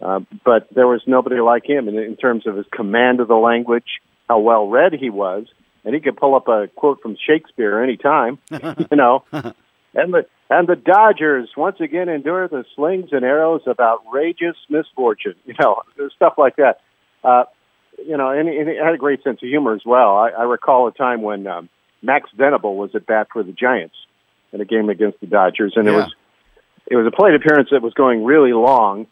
Uh, 0.00 0.20
but 0.44 0.68
there 0.74 0.86
was 0.86 1.02
nobody 1.06 1.40
like 1.40 1.64
him 1.64 1.88
in, 1.88 1.98
in 1.98 2.16
terms 2.16 2.46
of 2.46 2.56
his 2.56 2.66
command 2.72 3.20
of 3.20 3.28
the 3.28 3.36
language, 3.36 4.00
how 4.28 4.38
well 4.40 4.66
read 4.66 4.92
he 4.92 5.10
was, 5.10 5.46
and 5.84 5.94
he 5.94 6.00
could 6.00 6.16
pull 6.16 6.34
up 6.34 6.48
a 6.48 6.68
quote 6.74 7.00
from 7.02 7.16
Shakespeare 7.16 7.82
anytime, 7.82 8.38
you 8.50 8.96
know. 8.96 9.24
And 9.32 10.14
the 10.14 10.26
and 10.50 10.68
the 10.68 10.76
Dodgers 10.76 11.48
once 11.56 11.80
again 11.80 12.08
endure 12.08 12.46
the 12.48 12.64
slings 12.76 13.08
and 13.12 13.24
arrows 13.24 13.62
of 13.66 13.80
outrageous 13.80 14.56
misfortune, 14.68 15.34
you 15.44 15.54
know, 15.58 15.82
stuff 16.16 16.34
like 16.36 16.56
that. 16.56 16.80
Uh, 17.24 17.44
you 17.98 18.16
know, 18.16 18.30
and, 18.30 18.48
and 18.48 18.68
he 18.68 18.76
had 18.76 18.94
a 18.94 18.98
great 18.98 19.22
sense 19.22 19.40
of 19.42 19.48
humor 19.48 19.74
as 19.74 19.82
well. 19.84 20.16
I, 20.16 20.30
I 20.30 20.42
recall 20.42 20.88
a 20.88 20.92
time 20.92 21.22
when 21.22 21.46
um, 21.46 21.68
Max 22.02 22.28
Venable 22.36 22.76
was 22.76 22.90
at 22.94 23.06
bat 23.06 23.28
for 23.32 23.42
the 23.42 23.52
Giants 23.52 23.94
in 24.52 24.60
a 24.60 24.64
game 24.64 24.88
against 24.88 25.20
the 25.20 25.26
Dodgers, 25.26 25.74
and 25.76 25.88
it 25.88 25.92
was 25.92 26.12
it 26.86 26.96
was 26.96 27.06
a 27.06 27.16
plate 27.16 27.34
appearance 27.34 27.70
that 27.70 27.82
was 27.82 27.94
going 27.94 28.24
really 28.24 28.52
long. 28.52 29.06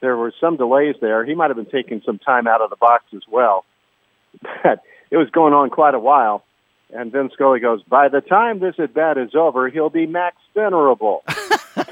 There 0.00 0.16
were 0.16 0.32
some 0.40 0.56
delays 0.56 0.96
there. 1.00 1.24
He 1.24 1.34
might 1.34 1.48
have 1.48 1.56
been 1.56 1.66
taking 1.66 2.02
some 2.04 2.18
time 2.18 2.46
out 2.46 2.60
of 2.60 2.70
the 2.70 2.76
box 2.76 3.04
as 3.14 3.22
well. 3.30 3.64
But 4.62 4.82
it 5.14 5.16
was 5.16 5.30
going 5.30 5.54
on 5.54 5.70
quite 5.70 5.94
a 5.94 5.98
while. 6.00 6.44
And 6.92 7.12
Vin 7.12 7.30
Scully 7.32 7.60
goes, 7.60 7.80
By 7.84 8.08
the 8.08 8.20
time 8.20 8.58
this 8.58 8.74
at 8.78 8.92
bat 8.92 9.16
is 9.16 9.32
over, 9.36 9.68
he'll 9.68 9.88
be 9.88 10.06
Max 10.06 10.36
Venerable. 10.54 11.22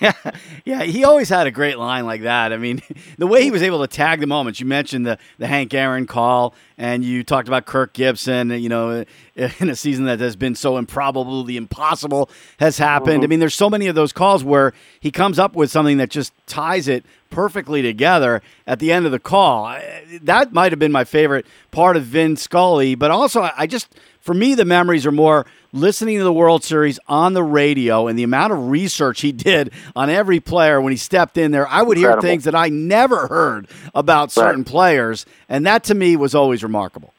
yeah, 0.00 0.12
yeah, 0.64 0.82
he 0.82 1.04
always 1.04 1.28
had 1.28 1.46
a 1.46 1.50
great 1.50 1.78
line 1.78 2.06
like 2.06 2.22
that. 2.22 2.52
I 2.52 2.56
mean, 2.56 2.82
the 3.18 3.26
way 3.26 3.42
he 3.42 3.50
was 3.50 3.62
able 3.62 3.80
to 3.80 3.86
tag 3.86 4.20
the 4.20 4.26
moments. 4.26 4.60
You 4.60 4.66
mentioned 4.66 5.06
the 5.06 5.18
the 5.38 5.46
Hank 5.46 5.74
Aaron 5.74 6.06
call, 6.06 6.54
and 6.76 7.04
you 7.04 7.24
talked 7.24 7.48
about 7.48 7.66
Kirk 7.66 7.92
Gibson. 7.92 8.50
You 8.50 8.68
know, 8.68 9.04
in 9.34 9.70
a 9.70 9.76
season 9.76 10.04
that 10.06 10.20
has 10.20 10.36
been 10.36 10.54
so 10.54 10.76
improbable, 10.76 11.44
the 11.44 11.56
impossible 11.56 12.30
has 12.58 12.78
happened. 12.78 13.10
I 13.10 13.18
mm-hmm. 13.18 13.30
mean, 13.30 13.40
there's 13.40 13.54
so 13.54 13.70
many 13.70 13.86
of 13.86 13.94
those 13.94 14.12
calls 14.12 14.44
where 14.44 14.72
he 15.00 15.10
comes 15.10 15.38
up 15.38 15.54
with 15.54 15.70
something 15.70 15.98
that 15.98 16.10
just 16.10 16.32
ties 16.46 16.88
it 16.88 17.04
perfectly 17.30 17.82
together 17.82 18.42
at 18.66 18.78
the 18.78 18.90
end 18.90 19.06
of 19.06 19.12
the 19.12 19.18
call. 19.18 19.76
That 20.22 20.52
might 20.52 20.72
have 20.72 20.78
been 20.78 20.92
my 20.92 21.04
favorite 21.04 21.46
part 21.70 21.96
of 21.96 22.04
Vin 22.04 22.36
Scully, 22.36 22.94
but 22.94 23.10
also 23.10 23.48
I 23.56 23.66
just 23.66 23.94
for 24.28 24.34
me, 24.34 24.54
the 24.54 24.66
memories 24.66 25.06
are 25.06 25.10
more 25.10 25.46
listening 25.72 26.18
to 26.18 26.22
the 26.22 26.32
World 26.34 26.62
Series 26.62 27.00
on 27.08 27.32
the 27.32 27.42
radio 27.42 28.08
and 28.08 28.18
the 28.18 28.24
amount 28.24 28.52
of 28.52 28.68
research 28.68 29.22
he 29.22 29.32
did 29.32 29.72
on 29.96 30.10
every 30.10 30.38
player 30.38 30.82
when 30.82 30.90
he 30.90 30.98
stepped 30.98 31.38
in 31.38 31.50
there. 31.50 31.66
I 31.66 31.80
would 31.80 31.96
hear 31.96 32.10
Incredible. 32.10 32.28
things 32.28 32.44
that 32.44 32.54
I 32.54 32.68
never 32.68 33.26
heard 33.26 33.68
about 33.94 34.30
certain 34.30 34.64
players, 34.64 35.24
and 35.48 35.64
that 35.64 35.84
to 35.84 35.94
me 35.94 36.14
was 36.14 36.34
always 36.34 36.62
remarkable. 36.62 37.14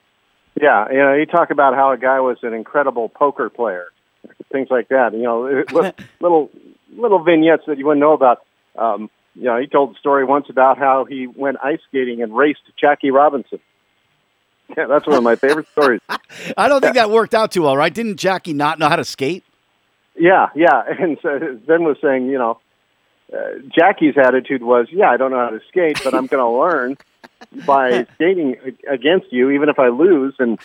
Yeah, 0.61 0.87
you 0.91 0.99
know, 0.99 1.15
you 1.15 1.25
talk 1.25 1.49
about 1.49 1.73
how 1.73 1.91
a 1.91 1.97
guy 1.97 2.19
was 2.19 2.37
an 2.43 2.53
incredible 2.53 3.09
poker 3.09 3.49
player. 3.49 3.87
things 4.51 4.67
like 4.69 4.89
that. 4.89 5.13
You 5.13 5.23
know, 5.23 5.63
little 6.21 6.51
little 6.95 7.23
vignettes 7.23 7.63
that 7.65 7.79
you 7.79 7.87
wouldn't 7.87 8.01
know 8.01 8.13
about. 8.13 8.45
Um, 8.77 9.09
you 9.33 9.45
know, 9.45 9.57
he 9.57 9.65
told 9.65 9.95
the 9.95 9.99
story 9.99 10.25
once 10.25 10.45
about 10.47 10.77
how 10.77 11.05
he 11.05 11.25
went 11.25 11.57
ice 11.63 11.79
skating 11.87 12.21
and 12.21 12.37
raced 12.37 12.61
Jackie 12.79 13.09
Robinson. 13.09 13.59
Yeah, 14.77 14.85
that's 14.85 15.07
one 15.07 15.17
of 15.17 15.23
my 15.23 15.35
favorite 15.35 15.67
stories. 15.71 15.99
I 16.57 16.67
don't 16.67 16.79
think 16.79 16.93
that 16.93 17.09
worked 17.09 17.33
out 17.33 17.51
too 17.51 17.63
well, 17.63 17.75
right? 17.75 17.93
Didn't 17.93 18.17
Jackie 18.17 18.53
not 18.53 18.77
know 18.77 18.88
how 18.88 18.97
to 18.97 19.03
skate? 19.03 19.43
Yeah, 20.15 20.49
yeah. 20.55 20.83
And 20.99 21.17
so 21.21 21.39
Vin 21.65 21.83
was 21.83 21.97
saying, 22.01 22.27
you 22.27 22.38
know, 22.38 22.59
uh, 23.33 23.38
Jackie's 23.75 24.15
attitude 24.17 24.63
was, 24.63 24.88
yeah, 24.91 25.09
I 25.09 25.17
don't 25.17 25.31
know 25.31 25.39
how 25.39 25.49
to 25.49 25.59
skate, 25.67 25.99
but 26.03 26.13
I'm 26.13 26.27
going 26.27 26.43
to 26.43 26.49
learn 26.49 26.97
by 27.65 28.05
skating 28.15 28.57
against 28.88 29.31
you, 29.31 29.49
even 29.51 29.69
if 29.69 29.79
I 29.79 29.88
lose. 29.89 30.35
And 30.39 30.59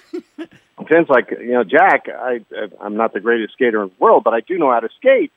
Vin's 0.89 1.09
like, 1.09 1.31
you 1.31 1.53
know, 1.53 1.65
Jack, 1.65 2.07
I, 2.09 2.41
I'm 2.81 2.97
not 2.97 3.13
the 3.13 3.21
greatest 3.21 3.55
skater 3.55 3.83
in 3.83 3.89
the 3.89 3.95
world, 3.99 4.25
but 4.25 4.35
I 4.35 4.41
do 4.41 4.59
know 4.59 4.71
how 4.71 4.81
to 4.81 4.89
skate. 4.97 5.33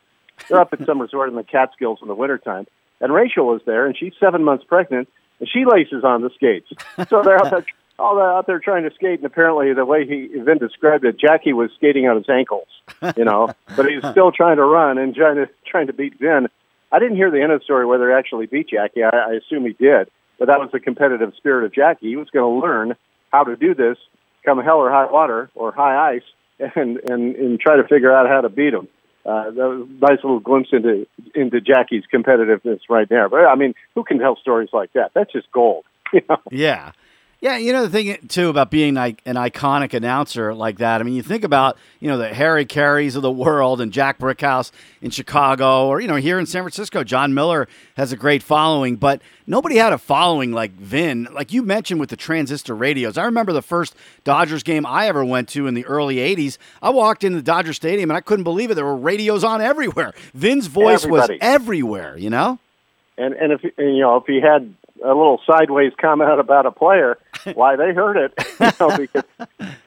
They're 0.48 0.60
up 0.60 0.72
at 0.72 0.84
some 0.86 1.00
resort 1.00 1.28
in 1.28 1.36
the 1.36 1.42
Catskills 1.42 1.98
in 2.02 2.08
the 2.08 2.14
wintertime. 2.14 2.66
And 3.00 3.12
Rachel 3.12 3.46
was 3.46 3.62
there, 3.64 3.86
and 3.86 3.96
she's 3.96 4.12
seven 4.20 4.44
months 4.44 4.64
pregnant, 4.64 5.08
and 5.40 5.48
she 5.48 5.64
laces 5.64 6.04
on 6.04 6.22
the 6.22 6.30
skates. 6.30 6.70
So 7.08 7.22
they're 7.22 7.38
out 7.38 7.50
there, 7.50 7.66
all 7.98 8.20
out 8.20 8.46
there 8.46 8.58
trying 8.58 8.84
to 8.84 8.94
skate, 8.94 9.18
and 9.18 9.24
apparently 9.24 9.72
the 9.72 9.84
way 9.84 10.06
he 10.06 10.28
then 10.40 10.58
described 10.58 11.04
it, 11.04 11.18
Jackie 11.18 11.52
was 11.52 11.70
skating 11.76 12.06
on 12.06 12.16
his 12.16 12.28
ankles, 12.28 12.68
you 13.16 13.24
know, 13.24 13.52
but 13.76 13.86
he's 13.86 14.06
still 14.10 14.32
trying 14.32 14.56
to 14.56 14.64
run 14.64 14.98
and 14.98 15.14
trying 15.14 15.36
to 15.36 15.48
trying 15.66 15.88
to 15.88 15.92
beat 15.92 16.18
Vin. 16.18 16.48
I 16.90 16.98
didn't 16.98 17.16
hear 17.16 17.30
the 17.30 17.42
end 17.42 17.52
of 17.52 17.60
the 17.60 17.64
story 17.64 17.86
whether 17.86 18.08
he 18.08 18.14
actually 18.14 18.46
beat 18.46 18.68
Jackie. 18.68 19.02
I, 19.02 19.08
I 19.08 19.32
assume 19.34 19.64
he 19.64 19.72
did, 19.72 20.10
but 20.38 20.46
that 20.46 20.58
was 20.58 20.70
the 20.72 20.80
competitive 20.80 21.32
spirit 21.36 21.64
of 21.64 21.74
Jackie. 21.74 22.08
He 22.08 22.16
was 22.16 22.30
going 22.30 22.60
to 22.60 22.66
learn 22.66 22.94
how 23.30 23.44
to 23.44 23.56
do 23.56 23.74
this, 23.74 23.98
come 24.44 24.58
hell 24.58 24.78
or 24.78 24.90
high 24.90 25.10
water 25.10 25.50
or 25.54 25.72
high 25.72 26.14
ice, 26.14 26.70
and 26.76 26.98
and 26.98 27.34
and 27.36 27.60
try 27.60 27.76
to 27.76 27.86
figure 27.86 28.12
out 28.12 28.28
how 28.28 28.40
to 28.40 28.48
beat 28.48 28.74
him 28.74 28.88
uh, 29.28 29.50
that 29.50 29.56
was 29.56 29.86
a 29.86 30.00
nice 30.00 30.24
little 30.24 30.40
glimpse 30.40 30.70
into 30.72 31.06
into 31.34 31.60
Jackie's 31.60 32.04
competitiveness 32.12 32.80
right 32.88 33.08
there. 33.08 33.28
But 33.28 33.44
I 33.44 33.56
mean, 33.56 33.74
who 33.94 34.02
can 34.02 34.18
tell 34.18 34.36
stories 34.36 34.70
like 34.72 34.92
that? 34.94 35.10
That's 35.14 35.32
just 35.32 35.50
gold. 35.52 35.84
You 36.10 36.22
know? 36.26 36.38
Yeah. 36.50 36.92
Yeah, 37.40 37.56
you 37.56 37.72
know 37.72 37.86
the 37.86 37.90
thing 37.90 38.18
too 38.26 38.48
about 38.48 38.68
being 38.68 38.94
like 38.94 39.22
an 39.24 39.36
iconic 39.36 39.94
announcer 39.94 40.52
like 40.52 40.78
that. 40.78 41.00
I 41.00 41.04
mean, 41.04 41.14
you 41.14 41.22
think 41.22 41.44
about 41.44 41.78
you 42.00 42.08
know 42.08 42.18
the 42.18 42.34
Harry 42.34 42.66
Careys 42.66 43.14
of 43.14 43.22
the 43.22 43.30
world 43.30 43.80
and 43.80 43.92
Jack 43.92 44.18
Brickhouse 44.18 44.72
in 45.00 45.10
Chicago, 45.10 45.86
or 45.86 46.00
you 46.00 46.08
know 46.08 46.16
here 46.16 46.40
in 46.40 46.46
San 46.46 46.62
Francisco, 46.62 47.04
Jon 47.04 47.34
Miller 47.34 47.68
has 47.96 48.10
a 48.10 48.16
great 48.16 48.42
following, 48.42 48.96
but 48.96 49.22
nobody 49.46 49.76
had 49.76 49.92
a 49.92 49.98
following 49.98 50.50
like 50.50 50.72
Vin. 50.72 51.28
Like 51.32 51.52
you 51.52 51.62
mentioned 51.62 52.00
with 52.00 52.10
the 52.10 52.16
transistor 52.16 52.74
radios, 52.74 53.16
I 53.16 53.24
remember 53.24 53.52
the 53.52 53.62
first 53.62 53.94
Dodgers 54.24 54.64
game 54.64 54.84
I 54.84 55.06
ever 55.06 55.24
went 55.24 55.48
to 55.50 55.68
in 55.68 55.74
the 55.74 55.86
early 55.86 56.16
'80s. 56.16 56.58
I 56.82 56.90
walked 56.90 57.22
into 57.22 57.36
the 57.36 57.44
Dodger 57.44 57.72
Stadium 57.72 58.10
and 58.10 58.16
I 58.16 58.20
couldn't 58.20 58.44
believe 58.44 58.72
it. 58.72 58.74
There 58.74 58.84
were 58.84 58.96
radios 58.96 59.44
on 59.44 59.60
everywhere. 59.60 60.12
Vin's 60.34 60.66
voice 60.66 61.04
Everybody. 61.04 61.34
was 61.34 61.38
everywhere. 61.40 62.18
You 62.18 62.30
know. 62.30 62.58
And 63.16 63.34
and 63.34 63.52
if 63.52 63.62
and, 63.78 63.96
you 63.96 64.02
know 64.02 64.16
if 64.16 64.24
he 64.26 64.40
had 64.40 64.74
a 65.04 65.08
little 65.08 65.40
sideways 65.46 65.92
comment 66.00 66.30
about 66.40 66.66
a 66.66 66.70
player, 66.70 67.18
why 67.54 67.76
they 67.76 67.92
heard 67.92 68.16
it, 68.16 68.32
you 68.60 68.70
know, 68.80 68.96
because 68.96 69.24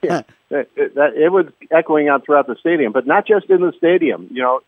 yeah, 0.02 0.22
it, 0.50 0.70
it, 0.76 0.92
it 0.96 1.32
was 1.32 1.46
echoing 1.70 2.08
out 2.08 2.24
throughout 2.24 2.46
the 2.46 2.56
stadium, 2.60 2.92
but 2.92 3.06
not 3.06 3.26
just 3.26 3.48
in 3.50 3.60
the 3.60 3.72
stadium. 3.76 4.28
You 4.30 4.42
know, 4.42 4.60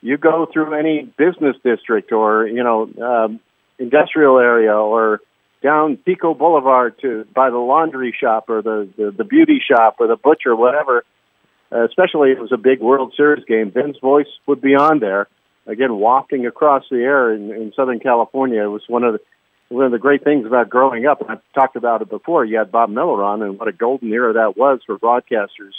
you 0.00 0.16
go 0.18 0.46
through 0.52 0.74
any 0.74 1.02
business 1.16 1.56
district 1.64 2.12
or 2.12 2.46
you 2.46 2.62
know 2.62 2.90
um, 3.02 3.40
industrial 3.78 4.38
area 4.38 4.74
or 4.74 5.20
down 5.62 5.96
Pico 5.96 6.34
Boulevard 6.34 6.98
to 7.02 7.24
by 7.34 7.50
the 7.50 7.58
laundry 7.58 8.14
shop 8.18 8.48
or 8.48 8.62
the 8.62 8.88
the, 8.96 9.10
the 9.10 9.24
beauty 9.24 9.60
shop 9.66 9.96
or 10.00 10.06
the 10.08 10.16
butcher, 10.16 10.54
whatever. 10.54 11.04
Uh, 11.70 11.86
especially 11.86 12.32
if 12.32 12.38
it 12.38 12.42
was 12.42 12.52
a 12.52 12.58
big 12.58 12.80
World 12.80 13.14
Series 13.16 13.46
game, 13.46 13.70
Vin's 13.70 13.96
voice 13.98 14.26
would 14.46 14.60
be 14.60 14.74
on 14.74 14.98
there. 14.98 15.26
Again, 15.66 15.96
wafting 15.96 16.44
across 16.44 16.84
the 16.90 16.98
air 16.98 17.32
in, 17.32 17.50
in 17.50 17.72
Southern 17.74 17.98
California. 17.98 18.62
It 18.62 18.66
was 18.66 18.82
one 18.88 19.04
of 19.04 19.14
the 19.14 19.20
one 19.72 19.86
of 19.86 19.92
the 19.92 19.98
great 19.98 20.22
things 20.22 20.46
about 20.46 20.68
growing 20.68 21.06
up, 21.06 21.20
and 21.20 21.30
I've 21.30 21.52
talked 21.54 21.76
about 21.76 22.02
it 22.02 22.10
before, 22.10 22.44
you 22.44 22.58
had 22.58 22.70
Bob 22.70 22.90
Miller 22.90 23.24
on, 23.24 23.42
and 23.42 23.58
what 23.58 23.68
a 23.68 23.72
golden 23.72 24.12
era 24.12 24.34
that 24.34 24.56
was 24.56 24.80
for 24.86 24.98
broadcasters 24.98 25.72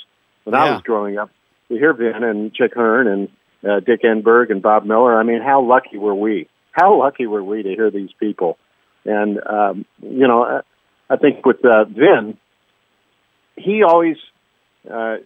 when 0.43 0.53
Yeah. 0.53 0.63
I 0.63 0.71
was 0.73 0.81
growing 0.81 1.17
up. 1.17 1.29
To 1.69 1.75
hear 1.75 1.93
Vin 1.93 2.23
and 2.23 2.53
Chick 2.53 2.73
Hearn 2.73 3.07
and 3.07 3.29
uh, 3.67 3.79
Dick 3.79 4.01
Enberg 4.03 4.51
and 4.51 4.62
Bob 4.62 4.85
Miller, 4.85 5.17
I 5.17 5.23
mean, 5.23 5.41
how 5.41 5.62
lucky 5.62 5.97
were 5.97 6.15
we? 6.15 6.50
How 6.71 7.00
lucky 7.00 7.25
were 7.27 7.43
we 7.43 7.63
to 7.63 7.69
hear 7.69 7.89
these 7.89 8.12
people? 8.19 8.57
And, 9.05 9.39
um, 9.45 9.85
you 10.01 10.27
know, 10.27 10.43
I, 10.43 10.62
I 11.09 11.17
think 11.17 11.45
with 11.45 11.63
uh, 11.63 11.85
Vin, 11.85 12.38
he 13.55 13.83
always 13.83 14.17
uh, 14.91 15.17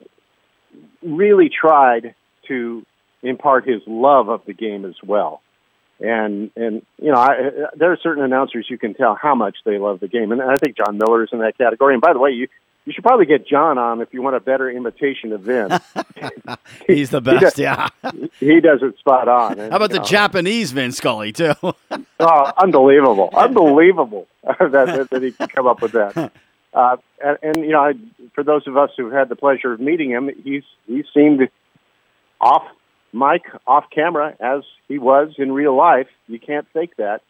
really 1.01 1.49
tried 1.49 2.13
to 2.47 2.85
impart 3.23 3.67
his 3.67 3.81
love 3.87 4.29
of 4.29 4.41
the 4.45 4.53
game 4.53 4.85
as 4.85 4.95
well 5.03 5.41
and 5.99 6.51
and 6.55 6.81
you 7.01 7.11
know 7.11 7.17
I, 7.17 7.35
there 7.75 7.91
are 7.91 7.97
certain 8.01 8.23
announcers 8.23 8.67
you 8.69 8.77
can 8.77 8.93
tell 8.93 9.15
how 9.15 9.35
much 9.35 9.57
they 9.65 9.77
love 9.77 9.99
the 9.99 10.07
game, 10.07 10.31
and 10.31 10.41
I 10.41 10.57
think 10.57 10.77
Jon 10.77 10.97
Miller 10.97 11.23
is 11.23 11.29
in 11.31 11.39
that 11.39 11.57
category. 11.57 11.93
And 11.93 12.01
by 12.01 12.13
the 12.13 12.19
way, 12.19 12.31
you 12.31 12.47
you 12.85 12.93
should 12.93 13.03
probably 13.03 13.25
get 13.25 13.45
John 13.45 13.77
on 13.77 14.01
if 14.01 14.13
you 14.13 14.21
want 14.21 14.37
a 14.37 14.39
better 14.39 14.69
imitation 14.71 15.33
of 15.33 15.41
Vin. 15.41 15.69
He's 16.87 17.09
the 17.09 17.19
He 17.21 17.31
does- 17.31 17.41
best. 17.41 17.57
Yeah. 17.57 17.89
he 18.39 18.61
does 18.61 18.79
it 18.81 18.97
spot 18.97 19.27
on. 19.27 19.59
And, 19.59 19.71
How 19.71 19.75
about 19.77 19.91
the 19.91 19.97
know, 19.97 20.03
Japanese 20.05 20.71
Vin 20.71 20.91
Scully 20.93 21.31
too? 21.33 21.53
Oh, 22.19 22.51
unbelievable, 22.57 23.29
unbelievable 23.35 24.27
that, 24.43 24.71
that, 24.71 25.09
that 25.11 25.21
he 25.21 25.31
can 25.33 25.47
come 25.49 25.67
up 25.67 25.83
with 25.83 25.91
that. 25.91 26.31
Uh, 26.73 26.97
and, 27.23 27.37
and 27.43 27.57
you 27.57 27.69
know, 27.69 27.79
I, 27.79 27.93
for 28.33 28.43
those 28.43 28.65
of 28.67 28.75
us 28.75 28.89
who've 28.97 29.11
had 29.11 29.29
the 29.29 29.35
pleasure 29.35 29.73
of 29.73 29.79
meeting 29.79 30.09
him, 30.09 30.31
he's 30.43 30.63
he 30.87 31.03
seemed 31.13 31.47
off 32.41 32.63
mic, 33.13 33.43
off 33.65 33.85
camera, 33.93 34.35
as 34.39 34.63
he 34.87 34.97
was 34.97 35.33
in 35.37 35.51
real 35.51 35.75
life. 35.75 36.07
You 36.27 36.39
can't 36.39 36.67
fake 36.73 36.95
that. 36.97 37.21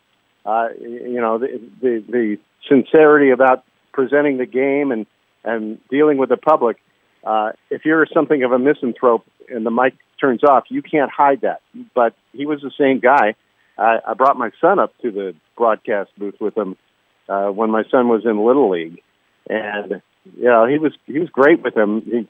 Uh, 0.45 0.69
you 0.79 1.19
know, 1.19 1.37
the, 1.39 1.61
the 1.81 2.03
the 2.07 2.37
sincerity 2.69 3.31
about 3.31 3.63
presenting 3.91 4.37
the 4.37 4.45
game 4.45 4.91
and 4.91 5.05
and 5.43 5.79
dealing 5.89 6.17
with 6.17 6.29
the 6.29 6.37
public. 6.37 6.77
Uh, 7.23 7.51
if 7.69 7.83
you're 7.85 8.05
something 8.13 8.43
of 8.43 8.51
a 8.51 8.59
misanthrope 8.59 9.25
and 9.49 9.65
the 9.65 9.71
mic 9.71 9.93
turns 10.19 10.43
off, 10.43 10.65
you 10.69 10.81
can't 10.81 11.11
hide 11.11 11.41
that. 11.41 11.61
But 11.93 12.15
he 12.31 12.45
was 12.45 12.61
the 12.61 12.71
same 12.77 12.99
guy. 12.99 13.35
I, 13.77 13.99
I 14.07 14.13
brought 14.13 14.37
my 14.37 14.51
son 14.61 14.79
up 14.79 14.97
to 15.01 15.11
the 15.11 15.35
broadcast 15.57 16.11
booth 16.17 16.35
with 16.39 16.57
him 16.57 16.77
uh, 17.27 17.47
when 17.47 17.69
my 17.69 17.83
son 17.91 18.07
was 18.07 18.23
in 18.25 18.43
little 18.43 18.69
league, 18.69 19.01
and 19.49 20.01
you 20.35 20.45
know 20.45 20.65
he 20.65 20.77
was 20.77 20.93
he 21.05 21.19
was 21.19 21.29
great 21.29 21.61
with 21.61 21.75
him. 21.75 22.01
He 22.01 22.27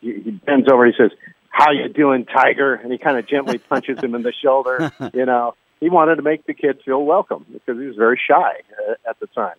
he, 0.00 0.20
he 0.22 0.30
bends 0.30 0.68
over, 0.70 0.86
he 0.86 0.92
says, 0.96 1.10
"How 1.50 1.72
you 1.72 1.88
doing, 1.88 2.24
Tiger?" 2.24 2.74
And 2.74 2.92
he 2.92 2.98
kind 2.98 3.18
of 3.18 3.28
gently 3.28 3.58
punches 3.70 3.98
him 4.02 4.14
in 4.14 4.22
the 4.22 4.32
shoulder. 4.32 4.92
You 5.14 5.26
know, 5.26 5.54
he 5.80 5.88
wanted 5.88 6.16
to 6.16 6.22
make 6.22 6.46
the 6.46 6.54
kid 6.54 6.80
feel 6.84 7.02
welcome 7.04 7.46
because 7.52 7.80
he 7.80 7.86
was 7.86 7.96
very 7.96 8.20
shy 8.28 8.62
uh, 8.88 8.94
at 9.08 9.18
the 9.20 9.26
time. 9.28 9.56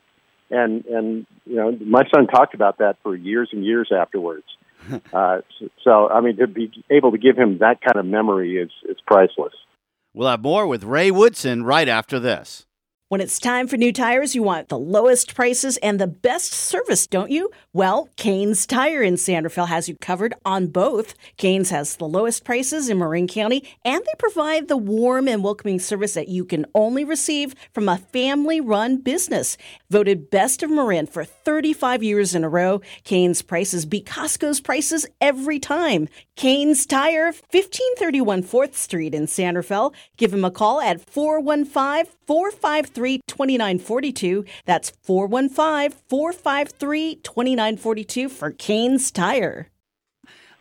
And 0.51 0.85
and 0.85 1.25
you 1.45 1.55
know, 1.55 1.77
my 1.85 2.03
son 2.13 2.27
talked 2.27 2.53
about 2.53 2.77
that 2.79 2.97
for 3.03 3.15
years 3.15 3.49
and 3.51 3.65
years 3.65 3.91
afterwards. 3.95 4.45
Uh, 5.13 5.41
so, 5.59 5.67
so, 5.83 6.09
I 6.09 6.21
mean, 6.21 6.37
to 6.37 6.47
be 6.47 6.71
able 6.89 7.11
to 7.11 7.17
give 7.17 7.37
him 7.37 7.57
that 7.59 7.81
kind 7.81 7.97
of 7.97 8.05
memory 8.05 8.57
is 8.57 8.71
is 8.87 8.97
priceless. 9.05 9.53
We'll 10.13 10.29
have 10.29 10.41
more 10.41 10.65
with 10.65 10.83
Ray 10.83 11.11
Woodson 11.11 11.63
right 11.63 11.87
after 11.87 12.19
this. 12.19 12.65
When 13.09 13.21
it's 13.21 13.39
time 13.39 13.67
for 13.67 13.75
new 13.75 13.91
tires, 13.91 14.35
you 14.35 14.43
want 14.43 14.69
the 14.69 14.77
lowest 14.77 15.33
prices 15.33 15.77
and 15.77 15.99
the 15.99 16.05
best 16.05 16.53
service, 16.53 17.07
don't 17.07 17.31
you? 17.31 17.49
Well, 17.73 18.07
Kane's 18.17 18.67
Tire 18.67 19.01
in 19.01 19.17
San 19.17 19.43
Rafael 19.43 19.65
has 19.65 19.89
you 19.89 19.95
covered 19.95 20.35
on 20.45 20.67
both. 20.67 21.15
Kane's 21.35 21.71
has 21.71 21.95
the 21.95 22.07
lowest 22.07 22.43
prices 22.43 22.87
in 22.87 22.99
Marin 22.99 23.27
County, 23.27 23.67
and 23.83 23.99
they 23.99 24.13
provide 24.19 24.67
the 24.67 24.77
warm 24.77 25.27
and 25.27 25.43
welcoming 25.43 25.79
service 25.79 26.13
that 26.13 26.27
you 26.27 26.45
can 26.45 26.67
only 26.75 27.03
receive 27.03 27.55
from 27.73 27.89
a 27.89 27.97
family 27.97 28.61
run 28.61 28.97
business. 28.97 29.57
Voted 29.89 30.29
best 30.29 30.61
of 30.61 30.69
Marin 30.69 31.07
for 31.07 31.25
35 31.25 32.03
years 32.03 32.35
in 32.35 32.43
a 32.43 32.49
row, 32.49 32.79
Kane's 33.05 33.41
prices 33.41 33.87
beat 33.87 34.05
Costco's 34.05 34.61
prices 34.61 35.07
every 35.19 35.57
time. 35.57 36.09
Kane's 36.35 36.85
Tire, 36.85 37.25
1531 37.25 38.43
4th 38.43 38.75
Street 38.75 39.15
in 39.15 39.25
San 39.25 39.55
Rafael. 39.55 39.95
Give 40.15 40.31
him 40.31 40.45
a 40.45 40.51
call 40.51 40.79
at 40.79 41.01
415 41.01 42.13
453 42.29 43.21
2942. 43.25 44.45
That's 44.65 44.91
415 45.01 45.97
453 46.07 47.15
2942 47.15 48.29
for 48.29 48.51
Kane's 48.51 49.09
Tire. 49.09 49.69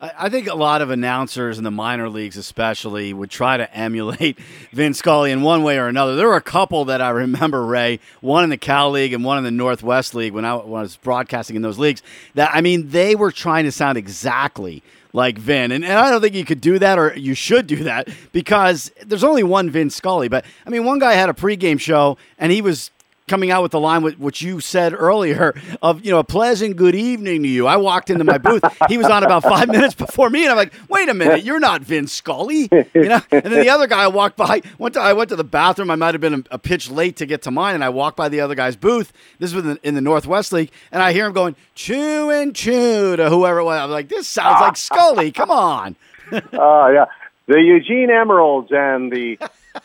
I 0.01 0.31
think 0.31 0.49
a 0.49 0.55
lot 0.55 0.81
of 0.81 0.89
announcers 0.89 1.59
in 1.59 1.65
the 1.65 1.71
minor 1.71 2.09
leagues, 2.09 2.39
especially, 2.39 3.13
would 3.13 3.29
try 3.31 3.59
to 3.59 3.77
emulate 3.77 4.39
Vin 4.73 4.95
Scully 4.95 5.31
in 5.31 5.43
one 5.43 5.63
way 5.63 5.77
or 5.77 5.89
another. 5.89 6.17
There 6.17 6.29
were 6.29 6.37
a 6.37 6.41
couple 6.41 6.87
that 6.87 7.03
I 7.03 7.11
remember, 7.11 7.67
Ray, 7.67 8.01
one 8.23 8.45
in 8.45 8.51
the 8.51 8.57
Cal 8.57 8.91
League 8.91 9.13
and 9.13 9.23
one 9.23 9.37
in 9.37 9.45
the 9.45 9.51
Northwest 9.51 10.15
League 10.15 10.33
when 10.33 10.47
I 10.47 10.55
was 10.55 10.97
broadcasting 10.97 11.55
in 11.55 11.61
those 11.61 11.79
leagues. 11.79 12.01
That 12.35 12.51
I 12.55 12.63
mean, 12.63 12.89
they 12.89 13.15
were 13.15 13.31
trying 13.31 13.67
to 13.67 13.73
sound 13.73 13.99
exactly 13.99 14.83
like 15.13 15.39
Vin, 15.39 15.73
and, 15.73 15.85
and 15.85 15.95
I 15.95 16.11
don't 16.11 16.21
think 16.21 16.35
you 16.35 16.45
could 16.45 16.61
do 16.61 16.79
that 16.79 16.99
or 16.99 17.15
you 17.17 17.35
should 17.35 17.67
do 17.67 17.85
that 17.85 18.09
because 18.33 18.93
there's 19.07 19.25
only 19.25 19.43
one 19.43 19.71
Vin 19.71 19.91
Scully. 19.91 20.29
But 20.29 20.45
I 20.67 20.71
mean, 20.71 20.85
one 20.85 20.99
guy 20.99 21.15
had 21.15 21.29
a 21.29 21.33
pregame 21.33 21.81
show 21.81 22.19
and 22.39 22.53
he 22.53 22.61
was 22.61 22.91
coming 23.29 23.51
out 23.51 23.63
with 23.63 23.73
the 23.73 23.81
line 23.81 24.03
which 24.03 24.43
you 24.43 24.61
said 24.61 24.93
earlier 24.93 25.55
of 25.83 26.05
you 26.05 26.11
know 26.11 26.19
a 26.19 26.25
pleasant 26.25 26.77
good 26.77 26.95
evening 26.95 27.43
to 27.43 27.49
you. 27.49 27.67
I 27.67 27.77
walked 27.77 28.11
into 28.11 28.25
my 28.25 28.39
booth. 28.39 28.63
he 28.89 28.99
was 28.99 29.07
on 29.07 29.23
about 29.23 29.43
five 29.43 29.69
minutes 29.69 29.95
before 29.95 30.31
me, 30.31 30.43
and 30.43 30.51
I'm 30.51 30.57
like, 30.57 30.73
wait 30.89 31.09
a 31.09 31.15
minute, 31.15 31.45
you're 31.45 31.61
not 31.61 31.83
Vin 31.83 32.07
Scully, 32.07 32.69
you 32.73 33.09
know. 33.09 33.21
And 33.31 33.45
then 33.45 33.61
the 33.61 33.71
other 33.71 33.87
guy 33.87 34.05
I 34.05 34.09
walked 34.09 34.37
by. 34.37 34.63
Went 34.79 34.95
to 34.95 35.01
I 35.01 35.13
went 35.13 35.29
to 35.31 35.37
the 35.37 35.45
bathroom. 35.45 35.91
I 35.91 35.97
might 35.97 36.15
have 36.15 36.21
been 36.21 36.35
a, 36.35 36.43
a 36.53 36.59
pitch 36.59 36.91
late 36.91 37.17
to 37.17 37.27
get 37.27 37.43
to 37.43 37.51
mine, 37.51 37.75
and 37.75 37.85
I 37.85 37.91
walked 37.91 38.17
by 38.17 38.29
the 38.29 38.41
other 38.41 38.55
guy's 38.55 38.77
booth. 38.77 39.13
This 39.39 39.55
was 39.55 39.65
in 39.65 39.71
the, 39.71 39.89
in 39.89 39.95
the 39.95 40.01
Northwest 40.01 40.53
League, 40.53 40.71
and 40.91 41.03
I 41.03 41.13
hear 41.13 41.27
him 41.27 41.33
going 41.33 41.57
chew 41.75 42.31
and 42.31 42.55
chew 42.55 43.17
to 43.17 43.29
whoever 43.31 43.61
it 43.61 43.65
was. 43.65 43.79
I'm 43.79 43.91
like, 43.91 44.09
this 44.09 44.27
sounds 44.27 44.61
like 44.61 44.77
Scully. 44.77 45.31
Come 45.31 45.51
on. 45.51 45.97
Oh 46.33 46.37
uh, 46.53 46.89
yeah, 46.89 47.05
the 47.47 47.61
Eugene 47.61 48.11
Emeralds 48.11 48.69
and 48.71 49.11
the 49.11 49.39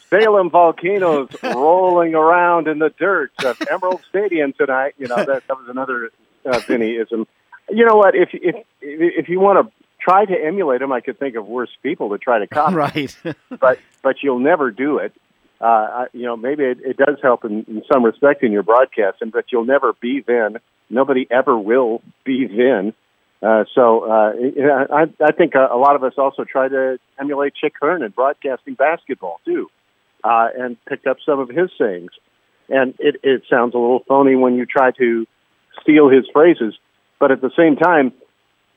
Salem 0.09 0.49
Volcanoes 0.49 1.29
rolling 1.43 2.15
around 2.15 2.67
in 2.67 2.79
the 2.79 2.89
dirt 2.97 3.31
of 3.43 3.61
Emerald 3.69 4.01
Stadium 4.09 4.53
tonight. 4.53 4.93
You 4.97 5.07
know 5.07 5.17
that, 5.17 5.47
that 5.47 5.57
was 5.57 5.67
another 5.69 6.11
uh, 6.45 6.59
Vinnyism. 6.59 7.25
You 7.69 7.85
know 7.85 7.95
what? 7.95 8.15
If 8.15 8.29
if 8.33 8.55
if 8.81 9.29
you 9.29 9.39
want 9.39 9.65
to 9.65 9.73
try 9.99 10.25
to 10.25 10.33
emulate 10.33 10.79
them, 10.79 10.91
I 10.91 11.01
could 11.01 11.17
think 11.17 11.35
of 11.35 11.47
worse 11.47 11.69
people 11.81 12.09
to 12.09 12.17
try 12.17 12.39
to 12.39 12.47
copy. 12.47 12.73
Right. 12.75 13.35
but 13.59 13.79
but 14.01 14.15
you'll 14.21 14.39
never 14.39 14.71
do 14.71 14.97
it. 14.97 15.13
Uh, 15.61 16.05
you 16.11 16.23
know, 16.23 16.35
maybe 16.35 16.63
it, 16.63 16.79
it 16.81 16.97
does 16.97 17.17
help 17.21 17.45
in, 17.45 17.63
in 17.69 17.83
some 17.91 18.03
respect 18.03 18.43
in 18.43 18.51
your 18.51 18.63
broadcasting, 18.63 19.29
but 19.29 19.45
you'll 19.49 19.63
never 19.63 19.93
be 19.93 20.19
Vin. 20.19 20.57
Nobody 20.89 21.25
ever 21.31 21.57
will 21.57 22.01
be 22.25 22.45
Vin. 22.45 22.93
Uh, 23.41 23.63
so 23.73 24.09
uh, 24.09 24.33
I, 24.93 25.03
I 25.23 25.31
think 25.31 25.55
a, 25.55 25.67
a 25.73 25.77
lot 25.77 25.95
of 25.95 26.03
us 26.03 26.13
also 26.17 26.43
try 26.43 26.67
to 26.67 26.99
emulate 27.19 27.55
Chick 27.55 27.73
Hearn 27.79 28.03
in 28.03 28.11
broadcasting 28.11 28.73
basketball 28.73 29.39
too 29.45 29.69
uh, 30.23 30.47
and 30.57 30.77
picked 30.85 31.07
up 31.07 31.17
some 31.25 31.39
of 31.39 31.49
his 31.49 31.69
sayings. 31.77 32.11
And 32.69 32.95
it, 32.99 33.17
it 33.23 33.43
sounds 33.49 33.73
a 33.73 33.77
little 33.77 34.03
phony 34.07 34.35
when 34.35 34.55
you 34.55 34.65
try 34.65 34.91
to 34.91 35.25
steal 35.81 36.09
his 36.09 36.25
phrases, 36.31 36.75
but 37.19 37.31
at 37.31 37.41
the 37.41 37.51
same 37.57 37.75
time, 37.75 38.13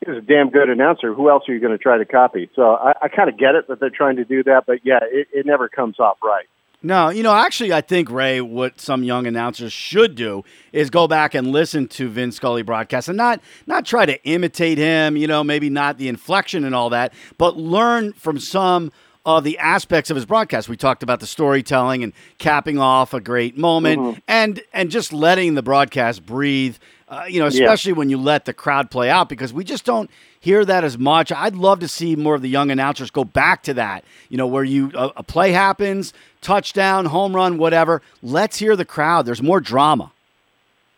he's 0.04 0.16
a 0.16 0.20
damn 0.20 0.50
good 0.50 0.68
announcer. 0.68 1.14
Who 1.14 1.30
else 1.30 1.48
are 1.48 1.54
you 1.54 1.60
going 1.60 1.76
to 1.76 1.82
try 1.82 1.98
to 1.98 2.04
copy? 2.04 2.50
So 2.56 2.74
I, 2.74 2.92
I 3.02 3.08
kind 3.08 3.28
of 3.28 3.38
get 3.38 3.54
it 3.54 3.68
that 3.68 3.80
they're 3.80 3.90
trying 3.90 4.16
to 4.16 4.24
do 4.24 4.42
that, 4.44 4.64
but 4.66 4.80
yeah, 4.84 4.98
it, 5.02 5.28
it 5.32 5.46
never 5.46 5.68
comes 5.68 6.00
off 6.00 6.18
right. 6.22 6.46
No, 6.82 7.08
you 7.08 7.22
know, 7.22 7.34
actually, 7.34 7.72
I 7.72 7.80
think 7.80 8.10
Ray, 8.10 8.40
what 8.40 8.80
some 8.80 9.02
young 9.02 9.26
announcers 9.26 9.72
should 9.72 10.14
do 10.14 10.44
is 10.72 10.90
go 10.90 11.08
back 11.08 11.34
and 11.34 11.50
listen 11.50 11.88
to 11.88 12.08
Vin 12.08 12.30
Scully 12.30 12.62
broadcast 12.62 13.08
and 13.08 13.16
not 13.16 13.40
not 13.66 13.86
try 13.86 14.04
to 14.06 14.22
imitate 14.24 14.78
him. 14.78 15.16
You 15.16 15.26
know, 15.26 15.42
maybe 15.42 15.70
not 15.70 15.98
the 15.98 16.08
inflection 16.08 16.64
and 16.64 16.74
all 16.74 16.90
that, 16.90 17.14
but 17.38 17.56
learn 17.56 18.12
from 18.12 18.38
some 18.38 18.92
of 19.26 19.42
the 19.42 19.58
aspects 19.58 20.08
of 20.08 20.14
his 20.14 20.24
broadcast. 20.24 20.68
We 20.68 20.76
talked 20.76 21.02
about 21.02 21.18
the 21.18 21.26
storytelling 21.26 22.04
and 22.04 22.12
capping 22.38 22.78
off 22.78 23.12
a 23.12 23.20
great 23.20 23.58
moment, 23.58 24.00
mm-hmm. 24.00 24.20
and 24.28 24.62
and 24.72 24.88
just 24.90 25.12
letting 25.12 25.54
the 25.54 25.62
broadcast 25.62 26.24
breathe. 26.24 26.76
Uh, 27.08 27.24
you 27.28 27.38
know, 27.38 27.46
especially 27.46 27.92
yeah. 27.92 27.98
when 27.98 28.10
you 28.10 28.18
let 28.18 28.46
the 28.46 28.52
crowd 28.52 28.90
play 28.90 29.08
out, 29.10 29.28
because 29.28 29.52
we 29.52 29.62
just 29.62 29.84
don't 29.84 30.10
hear 30.40 30.64
that 30.64 30.82
as 30.82 30.98
much. 30.98 31.30
I'd 31.30 31.54
love 31.54 31.80
to 31.80 31.88
see 31.88 32.16
more 32.16 32.34
of 32.34 32.42
the 32.42 32.48
young 32.48 32.70
announcers 32.70 33.10
go 33.10 33.22
back 33.24 33.62
to 33.64 33.74
that. 33.74 34.04
You 34.28 34.38
know, 34.38 34.46
where 34.46 34.64
you 34.64 34.90
a, 34.94 35.12
a 35.16 35.22
play 35.22 35.52
happens, 35.52 36.12
touchdown, 36.40 37.04
home 37.06 37.34
run, 37.34 37.58
whatever. 37.58 38.02
Let's 38.22 38.58
hear 38.58 38.76
the 38.76 38.84
crowd. 38.84 39.26
There's 39.26 39.42
more 39.42 39.60
drama. 39.60 40.12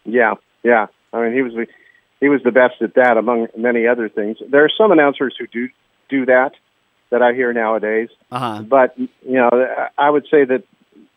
Yeah, 0.05 0.35
yeah. 0.63 0.87
I 1.15 1.23
mean, 1.23 1.33
he 1.33 1.43
was 1.43 1.55
the 1.55 1.67
he 2.21 2.29
was 2.29 2.43
the 2.43 2.53
best 2.53 2.83
at 2.83 2.95
that, 2.95 3.17
among 3.17 3.49
many 3.57 3.87
other 3.87 4.11
things. 4.11 4.37
There 4.51 4.65
are 4.65 4.71
some 4.77 4.93
announcers 4.93 5.35
who 5.39 5.47
do 5.47 5.69
do 6.11 6.27
that 6.27 6.53
that 7.11 7.23
I 7.23 7.33
hear 7.33 7.53
nowadays. 7.53 8.09
Uh-huh. 8.31 8.63
But 8.63 8.99
you 8.99 9.09
know, 9.25 9.51
I 9.97 10.11
would 10.11 10.27
say 10.31 10.45
that 10.45 10.65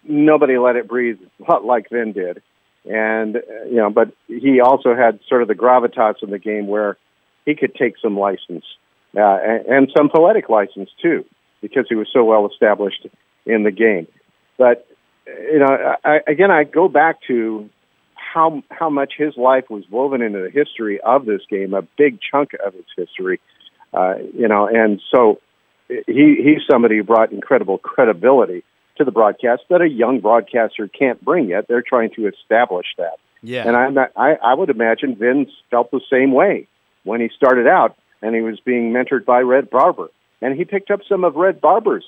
nobody 0.03 0.57
let 0.57 0.75
it 0.75 0.87
breathe 0.87 1.19
like 1.63 1.89
Vin 1.89 2.13
did, 2.13 2.41
and 2.85 3.35
you 3.69 3.77
know, 3.77 3.89
but 3.89 4.13
he 4.27 4.59
also 4.61 4.95
had 4.95 5.19
sort 5.27 5.41
of 5.41 5.47
the 5.47 5.55
gravitas 5.55 6.23
in 6.23 6.29
the 6.29 6.39
game 6.39 6.67
where 6.67 6.97
he 7.45 7.55
could 7.55 7.75
take 7.75 7.95
some 8.01 8.17
license 8.17 8.65
uh, 9.17 9.37
and, 9.43 9.65
and 9.65 9.91
some 9.95 10.09
poetic 10.09 10.49
license 10.49 10.89
too, 11.01 11.25
because 11.61 11.85
he 11.89 11.95
was 11.95 12.07
so 12.11 12.23
well 12.23 12.47
established 12.47 13.07
in 13.45 13.63
the 13.63 13.71
game. 13.71 14.07
But 14.57 14.87
you 15.27 15.59
know, 15.59 15.95
I, 16.03 16.19
again, 16.27 16.51
I 16.51 16.63
go 16.63 16.87
back 16.87 17.19
to 17.27 17.69
how 18.15 18.63
how 18.69 18.89
much 18.89 19.13
his 19.17 19.35
life 19.37 19.65
was 19.69 19.83
woven 19.89 20.21
into 20.21 20.39
the 20.39 20.49
history 20.49 20.99
of 21.01 21.25
this 21.25 21.41
game, 21.49 21.73
a 21.73 21.81
big 21.97 22.19
chunk 22.21 22.51
of 22.65 22.75
its 22.75 22.89
history. 22.95 23.39
Uh, 23.93 24.15
you 24.33 24.47
know, 24.47 24.67
and 24.67 25.01
so 25.13 25.41
he 26.07 26.35
he's 26.43 26.61
somebody 26.69 26.97
who 26.97 27.03
brought 27.03 27.31
incredible 27.31 27.77
credibility 27.77 28.63
to 28.97 29.03
the 29.03 29.11
broadcast 29.11 29.63
that 29.69 29.81
a 29.81 29.89
young 29.89 30.19
broadcaster 30.19 30.87
can't 30.87 31.23
bring 31.23 31.49
yet. 31.49 31.67
They're 31.67 31.83
trying 31.87 32.11
to 32.15 32.27
establish 32.27 32.87
that. 32.97 33.17
Yeah. 33.41 33.67
And 33.67 33.75
I'm 33.75 33.93
not, 33.93 34.11
I 34.15 34.35
I 34.43 34.53
would 34.53 34.69
imagine 34.69 35.15
Vince 35.15 35.49
felt 35.69 35.91
the 35.91 36.01
same 36.09 36.31
way 36.31 36.67
when 37.03 37.21
he 37.21 37.29
started 37.35 37.67
out 37.67 37.97
and 38.21 38.35
he 38.35 38.41
was 38.41 38.59
being 38.59 38.91
mentored 38.91 39.25
by 39.25 39.39
Red 39.41 39.69
Barber, 39.69 40.09
and 40.41 40.55
he 40.55 40.65
picked 40.65 40.91
up 40.91 41.01
some 41.09 41.23
of 41.23 41.35
Red 41.35 41.59
Barber's 41.59 42.05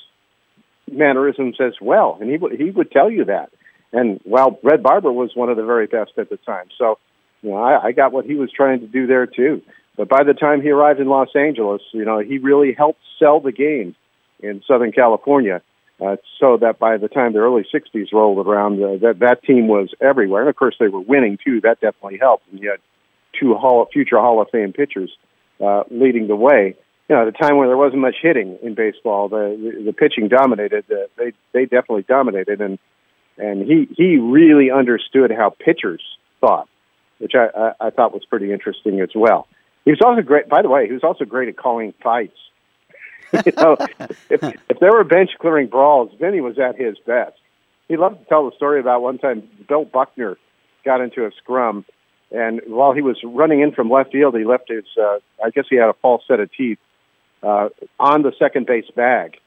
mannerisms 0.92 1.58
as 1.60 1.74
well, 1.82 2.18
and 2.20 2.30
he 2.30 2.38
would 2.38 2.60
he 2.60 2.70
would 2.70 2.92
tell 2.92 3.10
you 3.10 3.26
that. 3.26 3.50
And 3.92 4.20
while 4.24 4.60
Red 4.64 4.84
Barber 4.84 5.12
was 5.12 5.32
one 5.36 5.50
of 5.50 5.58
the 5.58 5.66
very 5.66 5.88
best 5.88 6.12
at 6.18 6.30
the 6.30 6.38
time, 6.38 6.68
so 6.78 7.00
you 7.42 7.52
know 7.52 7.58
I, 7.58 7.88
I 7.88 7.92
got 7.92 8.12
what 8.12 8.26
he 8.26 8.36
was 8.36 8.52
trying 8.52 8.82
to 8.82 8.88
do 8.88 9.08
there 9.08 9.26
too. 9.26 9.62
But 9.96 10.10
by 10.10 10.24
the 10.24 10.34
time 10.34 10.62
he 10.62 10.72
arrived 10.72 11.00
in 11.00 11.08
Los 11.08 11.30
Angeles, 11.36 11.82
you 11.92 12.06
know, 12.06 12.20
he 12.20 12.40
really 12.40 12.74
helped 12.74 13.00
sell 13.20 13.40
the 13.40 13.52
game 13.52 13.96
in 14.40 14.62
Southern 14.68 14.92
California. 14.92 15.62
Uh, 16.04 16.18
so 16.40 16.58
that 16.58 16.80
by 16.80 16.98
the 16.98 17.08
time 17.08 17.34
the 17.34 17.40
early 17.40 17.66
'60s 17.74 18.12
rolled 18.12 18.46
around, 18.46 18.84
uh, 18.84 18.98
that 18.98 19.20
that 19.20 19.44
team 19.44 19.68
was 19.68 19.94
everywhere, 20.02 20.42
and 20.42 20.50
of 20.50 20.56
course 20.56 20.76
they 20.80 20.88
were 20.88 21.00
winning 21.00 21.38
too. 21.44 21.62
That 21.62 21.80
definitely 21.80 22.18
helped. 22.18 22.46
And 22.52 22.60
you 22.60 22.72
had 22.72 22.80
two 23.40 23.54
Hall, 23.54 23.88
future 23.94 24.18
Hall 24.18 24.42
of 24.42 24.50
Fame 24.50 24.74
pitchers 24.74 25.16
uh, 25.64 25.84
leading 25.92 26.28
the 26.28 26.36
way. 26.36 26.76
You 27.08 27.16
know, 27.16 27.22
at 27.22 27.28
a 27.28 27.32
time 27.32 27.58
when 27.58 27.68
there 27.68 27.78
wasn't 27.78 28.02
much 28.02 28.16
hitting 28.22 28.58
in 28.64 28.74
baseball, 28.74 29.30
the 29.30 29.56
the, 29.78 29.84
the 29.86 29.94
pitching 29.94 30.30
dominated. 30.30 30.86
Uh, 30.92 31.08
they 31.16 31.34
they 31.54 31.64
definitely 31.66 32.06
dominated, 32.08 32.60
and 32.60 32.80
and 33.38 33.62
he 33.62 33.88
he 33.96 34.18
really 34.18 34.72
understood 34.72 35.32
how 35.32 35.52
pitchers 35.52 36.02
thought, 36.42 36.68
which 37.20 37.34
I 37.36 37.48
I, 37.56 37.88
I 37.88 37.90
thought 37.92 38.14
was 38.14 38.26
pretty 38.26 38.52
interesting 38.52 39.00
as 39.00 39.10
well. 39.16 39.48
He 39.86 39.92
was 39.92 40.00
also 40.04 40.22
great. 40.22 40.48
By 40.48 40.62
the 40.62 40.70
way, 40.70 40.88
he 40.88 40.94
was 40.94 41.04
also 41.04 41.26
great 41.26 41.50
at 41.50 41.58
calling 41.58 41.94
fights. 42.02 42.38
you 43.46 43.52
know, 43.58 43.78
if, 44.30 44.44
if 44.70 44.80
there 44.80 44.92
were 44.92 45.04
bench 45.04 45.32
clearing 45.40 45.68
brawls, 45.68 46.12
Vinny 46.20 46.40
was 46.40 46.60
at 46.60 46.80
his 46.80 46.98
best. 47.06 47.38
He 47.88 47.98
loved 47.98 48.20
to 48.20 48.26
tell 48.26 48.50
the 48.50 48.56
story 48.56 48.80
about 48.80 49.02
one 49.02 49.18
time 49.18 49.44
Bill 49.68 49.86
Buckner 49.86 50.38
got 50.86 51.02
into 51.02 51.26
a 51.26 51.32
scrum, 51.38 51.86
and 52.32 52.62
while 52.68 52.94
he 52.94 53.02
was 53.02 53.18
running 53.24 53.62
in 53.62 53.72
from 53.72 53.90
left 53.90 54.12
field, 54.12 54.36
he 54.36 54.46
left 54.46 54.70
his, 54.70 54.86
uh, 55.00 55.18
I 55.44 55.50
guess 55.50 55.66
he 55.70 55.78
had 55.78 55.90
a 55.90 55.94
false 56.02 56.24
set 56.28 56.40
of 56.40 56.50
teeth, 56.52 56.80
uh, 57.42 57.70
on 58.00 58.22
the 58.22 58.34
second 58.38 58.66
base 58.66 58.90
bag. 58.96 59.38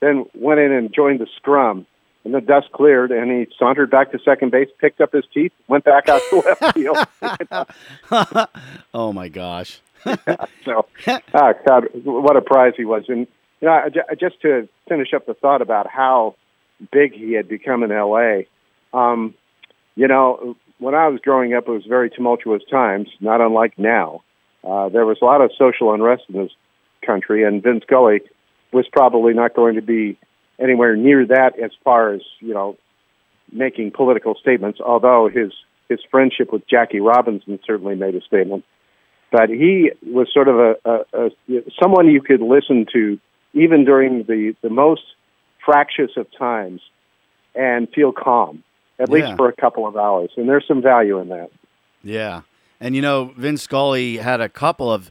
Then 0.00 0.26
went 0.34 0.60
in 0.60 0.72
and 0.72 0.94
joined 0.94 1.20
the 1.20 1.26
scrum, 1.36 1.86
and 2.24 2.34
the 2.34 2.40
dust 2.40 2.72
cleared, 2.72 3.10
and 3.10 3.30
he 3.30 3.46
sauntered 3.58 3.90
back 3.90 4.12
to 4.12 4.18
second 4.24 4.50
base, 4.50 4.68
picked 4.80 5.00
up 5.00 5.12
his 5.12 5.24
teeth, 5.32 5.52
went 5.68 5.84
back 5.84 6.08
out 6.08 6.22
to 6.30 6.36
left 6.46 6.74
field. 6.74 6.96
oh 8.94 9.12
my 9.12 9.28
gosh! 9.28 9.80
yeah, 10.06 10.16
so, 10.64 10.86
ah, 11.34 11.52
God, 11.66 11.88
what 12.04 12.36
a 12.36 12.40
prize 12.40 12.74
he 12.76 12.84
was! 12.84 13.04
And 13.08 13.26
you 13.60 13.68
know, 13.68 13.88
just 14.18 14.40
to 14.42 14.68
finish 14.88 15.12
up 15.14 15.26
the 15.26 15.34
thought 15.34 15.62
about 15.62 15.88
how 15.88 16.34
big 16.92 17.12
he 17.12 17.32
had 17.32 17.48
become 17.48 17.82
in 17.82 17.92
L.A. 17.92 18.46
Um, 18.92 19.34
you 19.96 20.08
know, 20.08 20.56
when 20.78 20.94
I 20.94 21.08
was 21.08 21.20
growing 21.20 21.54
up, 21.54 21.68
it 21.68 21.70
was 21.70 21.84
very 21.86 22.10
tumultuous 22.10 22.62
times, 22.70 23.08
not 23.20 23.40
unlike 23.40 23.78
now. 23.78 24.22
Uh, 24.62 24.88
there 24.88 25.06
was 25.06 25.18
a 25.20 25.24
lot 25.24 25.40
of 25.40 25.50
social 25.58 25.92
unrest 25.92 26.24
in 26.28 26.42
this 26.42 26.52
country, 27.04 27.44
and 27.44 27.62
Vin 27.62 27.80
Scully 27.82 28.20
was 28.72 28.86
probably 28.92 29.34
not 29.34 29.54
going 29.54 29.76
to 29.76 29.82
be 29.82 30.18
anywhere 30.60 30.96
near 30.96 31.26
that 31.26 31.58
as 31.62 31.70
far 31.82 32.14
as 32.14 32.22
you 32.40 32.54
know 32.54 32.76
making 33.52 33.92
political 33.92 34.34
statements. 34.34 34.80
Although 34.80 35.28
his 35.32 35.52
his 35.88 36.00
friendship 36.10 36.52
with 36.52 36.66
Jackie 36.68 37.00
Robinson 37.00 37.58
certainly 37.66 37.94
made 37.94 38.14
a 38.14 38.20
statement, 38.22 38.64
but 39.30 39.48
he 39.48 39.90
was 40.06 40.28
sort 40.32 40.48
of 40.48 40.56
a, 40.56 40.74
a, 40.84 41.26
a 41.26 41.30
someone 41.80 42.08
you 42.08 42.22
could 42.22 42.40
listen 42.40 42.86
to 42.92 43.18
even 43.52 43.84
during 43.84 44.24
the 44.24 44.54
the 44.62 44.70
most 44.70 45.02
fractious 45.64 46.10
of 46.16 46.26
times 46.38 46.80
and 47.54 47.88
feel 47.94 48.12
calm 48.12 48.62
at 48.98 49.08
yeah. 49.08 49.14
least 49.14 49.36
for 49.36 49.48
a 49.48 49.52
couple 49.52 49.86
of 49.86 49.96
hours. 49.96 50.30
And 50.36 50.48
there's 50.48 50.66
some 50.66 50.82
value 50.82 51.18
in 51.20 51.28
that. 51.28 51.50
Yeah, 52.02 52.42
and 52.80 52.94
you 52.94 53.02
know 53.02 53.32
Vin 53.36 53.56
Scully 53.56 54.18
had 54.18 54.40
a 54.40 54.48
couple 54.48 54.92
of 54.92 55.10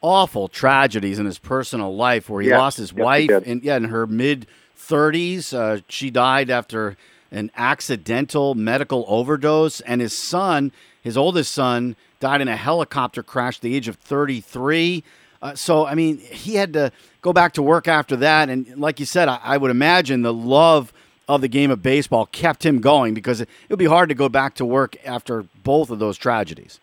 awful 0.00 0.48
tragedies 0.48 1.18
in 1.18 1.26
his 1.26 1.38
personal 1.38 1.94
life 1.96 2.28
where 2.28 2.42
he 2.42 2.48
yes. 2.48 2.58
lost 2.58 2.76
his 2.76 2.92
yes, 2.92 3.04
wife 3.04 3.30
and 3.46 3.62
yeah 3.62 3.76
in 3.76 3.84
her 3.84 4.06
mid 4.06 4.46
30s. 4.88 5.52
Uh, 5.52 5.80
she 5.88 6.10
died 6.10 6.50
after 6.50 6.96
an 7.30 7.50
accidental 7.56 8.54
medical 8.54 9.04
overdose, 9.08 9.80
and 9.80 10.00
his 10.00 10.16
son, 10.16 10.72
his 11.02 11.16
oldest 11.16 11.52
son, 11.52 11.96
died 12.20 12.40
in 12.40 12.48
a 12.48 12.56
helicopter 12.56 13.22
crash 13.22 13.58
at 13.58 13.62
the 13.62 13.74
age 13.74 13.88
of 13.88 13.96
33. 13.96 15.02
Uh, 15.42 15.54
so, 15.54 15.86
I 15.86 15.94
mean, 15.94 16.18
he 16.18 16.54
had 16.54 16.72
to 16.72 16.92
go 17.20 17.32
back 17.32 17.52
to 17.54 17.62
work 17.62 17.88
after 17.88 18.16
that. 18.16 18.48
And 18.48 18.78
like 18.78 19.00
you 19.00 19.06
said, 19.06 19.28
I, 19.28 19.40
I 19.42 19.56
would 19.56 19.70
imagine 19.70 20.22
the 20.22 20.32
love 20.32 20.92
of 21.28 21.40
the 21.40 21.48
game 21.48 21.70
of 21.70 21.82
baseball 21.82 22.26
kept 22.26 22.64
him 22.64 22.80
going 22.80 23.14
because 23.14 23.40
it 23.40 23.48
would 23.68 23.78
be 23.78 23.84
hard 23.86 24.08
to 24.10 24.14
go 24.14 24.28
back 24.28 24.54
to 24.54 24.64
work 24.64 24.96
after 25.04 25.44
both 25.62 25.90
of 25.90 25.98
those 25.98 26.16
tragedies. 26.16 26.80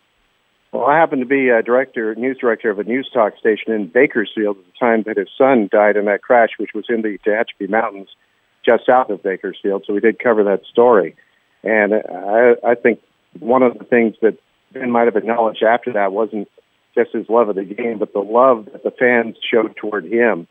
Well, 0.72 0.86
I 0.86 0.96
happened 0.96 1.20
to 1.20 1.26
be 1.26 1.50
a 1.50 1.62
director, 1.62 2.14
news 2.14 2.38
director 2.38 2.70
of 2.70 2.78
a 2.78 2.84
news 2.84 3.08
talk 3.12 3.36
station 3.38 3.72
in 3.72 3.88
Bakersfield 3.88 4.56
at 4.56 4.64
the 4.64 4.78
time 4.80 5.02
that 5.02 5.18
his 5.18 5.28
son 5.36 5.68
died 5.70 5.96
in 5.96 6.06
that 6.06 6.22
crash, 6.22 6.50
which 6.56 6.70
was 6.74 6.86
in 6.88 7.02
the 7.02 7.18
Tehachapi 7.26 7.68
Mountains, 7.68 8.08
just 8.64 8.86
south 8.86 9.10
of 9.10 9.22
Bakersfield. 9.22 9.84
So 9.86 9.92
we 9.92 10.00
did 10.00 10.18
cover 10.18 10.42
that 10.44 10.64
story, 10.64 11.14
and 11.62 11.92
I, 11.94 12.54
I 12.66 12.74
think 12.74 13.00
one 13.38 13.62
of 13.62 13.78
the 13.78 13.84
things 13.84 14.14
that 14.22 14.38
Vin 14.72 14.90
might 14.90 15.04
have 15.04 15.16
acknowledged 15.16 15.62
after 15.62 15.92
that 15.92 16.12
wasn't 16.12 16.48
just 16.94 17.12
his 17.12 17.28
love 17.28 17.50
of 17.50 17.56
the 17.56 17.64
game, 17.64 17.98
but 17.98 18.14
the 18.14 18.20
love 18.20 18.66
that 18.72 18.82
the 18.82 18.90
fans 18.90 19.36
showed 19.50 19.76
toward 19.76 20.06
him 20.06 20.46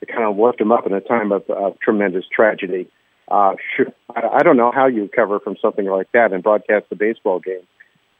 to 0.00 0.06
kind 0.06 0.24
of 0.24 0.36
lift 0.36 0.60
him 0.60 0.72
up 0.72 0.86
in 0.86 0.92
a 0.92 1.00
time 1.00 1.32
of, 1.32 1.48
of 1.48 1.78
tremendous 1.80 2.24
tragedy. 2.30 2.88
Uh, 3.26 3.54
sure, 3.74 3.86
I, 4.14 4.38
I 4.40 4.42
don't 4.42 4.58
know 4.58 4.70
how 4.70 4.86
you 4.86 5.08
cover 5.08 5.40
from 5.40 5.56
something 5.62 5.86
like 5.86 6.12
that 6.12 6.32
and 6.34 6.42
broadcast 6.42 6.90
the 6.90 6.96
baseball 6.96 7.40
game. 7.40 7.62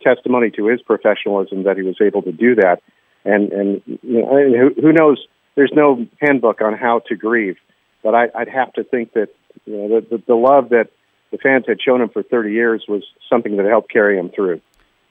Testimony 0.03 0.51
to 0.53 0.67
his 0.67 0.83
professionalism 0.83 1.65
that 1.65 1.77
he 1.77 1.83
was 1.83 1.97
able 2.01 2.23
to 2.23 2.33
do 2.33 2.55
that, 2.57 2.83
and 3.25 3.53
and 3.53 3.83
you 3.87 4.23
know, 4.23 4.73
who, 4.75 4.81
who 4.81 4.93
knows? 4.93 5.25
There's 5.55 5.73
no 5.75 6.07
handbook 6.21 6.63
on 6.63 6.75
how 6.75 7.01
to 7.09 7.15
grieve, 7.17 7.57
but 8.03 8.15
I, 8.15 8.29
I'd 8.35 8.49
have 8.49 8.73
to 8.75 8.85
think 8.85 9.13
that 9.13 9.29
you 9.65 9.77
know 9.77 10.01
the, 10.01 10.17
the, 10.17 10.23
the 10.29 10.35
love 10.35 10.71
that 10.71 10.89
the 11.31 11.39
fans 11.39 11.65
had 11.67 11.81
shown 11.81 12.01
him 12.01 12.11
for 12.11 12.23
30 12.23 12.53
years 12.53 12.85
was 12.89 13.03
something 13.29 13.57
that 13.57 13.67
helped 13.67 13.91
carry 13.91 14.19
him 14.19 14.31
through. 14.31 14.61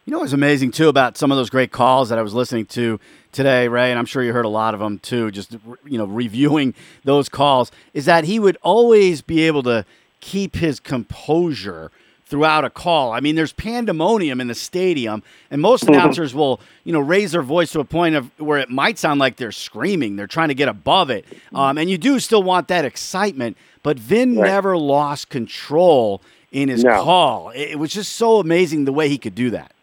You 0.05 0.13
know 0.13 0.19
what's 0.19 0.33
amazing 0.33 0.71
too 0.71 0.89
about 0.89 1.15
some 1.15 1.31
of 1.31 1.37
those 1.37 1.49
great 1.49 1.71
calls 1.71 2.09
that 2.09 2.17
I 2.17 2.23
was 2.23 2.33
listening 2.33 2.65
to 2.67 2.99
today, 3.31 3.67
Ray, 3.67 3.91
and 3.91 3.99
I'm 3.99 4.05
sure 4.05 4.23
you 4.23 4.33
heard 4.33 4.45
a 4.45 4.49
lot 4.49 4.73
of 4.73 4.79
them 4.79 4.97
too. 4.97 5.29
Just 5.29 5.55
you 5.85 5.97
know, 5.97 6.05
reviewing 6.05 6.73
those 7.03 7.29
calls 7.29 7.71
is 7.93 8.05
that 8.05 8.23
he 8.23 8.39
would 8.39 8.57
always 8.63 9.21
be 9.21 9.41
able 9.43 9.61
to 9.63 9.85
keep 10.19 10.55
his 10.55 10.79
composure 10.79 11.91
throughout 12.31 12.63
a 12.63 12.69
call. 12.69 13.11
I 13.11 13.19
mean, 13.19 13.35
there's 13.35 13.51
pandemonium 13.51 14.39
in 14.39 14.47
the 14.47 14.55
stadium, 14.55 15.21
and 15.51 15.61
most 15.61 15.83
mm-hmm. 15.83 15.93
announcers 15.93 16.33
will, 16.33 16.61
you 16.85 16.93
know, 16.93 17.01
raise 17.01 17.33
their 17.33 17.43
voice 17.43 17.73
to 17.73 17.81
a 17.81 17.85
point 17.85 18.15
of 18.15 18.31
where 18.39 18.57
it 18.57 18.69
might 18.69 18.97
sound 18.97 19.19
like 19.19 19.35
they're 19.35 19.51
screaming. 19.51 20.15
They're 20.15 20.27
trying 20.27 20.47
to 20.47 20.55
get 20.55 20.69
above 20.69 21.09
it, 21.09 21.25
um, 21.53 21.77
and 21.77 21.89
you 21.89 21.97
do 21.97 22.19
still 22.19 22.41
want 22.41 22.69
that 22.69 22.85
excitement. 22.85 23.57
But 23.83 23.99
Vin 23.99 24.37
right. 24.37 24.47
never 24.47 24.77
lost 24.77 25.29
control 25.29 26.21
in 26.51 26.69
his 26.69 26.83
no. 26.83 27.03
call. 27.03 27.49
It 27.49 27.75
was 27.75 27.91
just 27.91 28.13
so 28.13 28.39
amazing 28.39 28.85
the 28.85 28.93
way 28.93 29.09
he 29.09 29.17
could 29.17 29.35
do 29.35 29.49
that. 29.51 29.73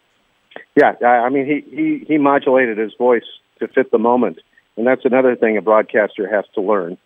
Yeah, 0.75 0.95
I 1.05 1.29
mean, 1.29 1.45
he, 1.45 1.75
he, 1.75 2.05
he 2.07 2.17
modulated 2.17 2.77
his 2.77 2.93
voice 2.97 3.25
to 3.59 3.67
fit 3.67 3.91
the 3.91 3.97
moment. 3.97 4.39
And 4.77 4.87
that's 4.87 5.03
another 5.03 5.35
thing 5.35 5.57
a 5.57 5.61
broadcaster 5.61 6.27
has 6.33 6.45
to 6.55 6.61
learn. 6.61 6.97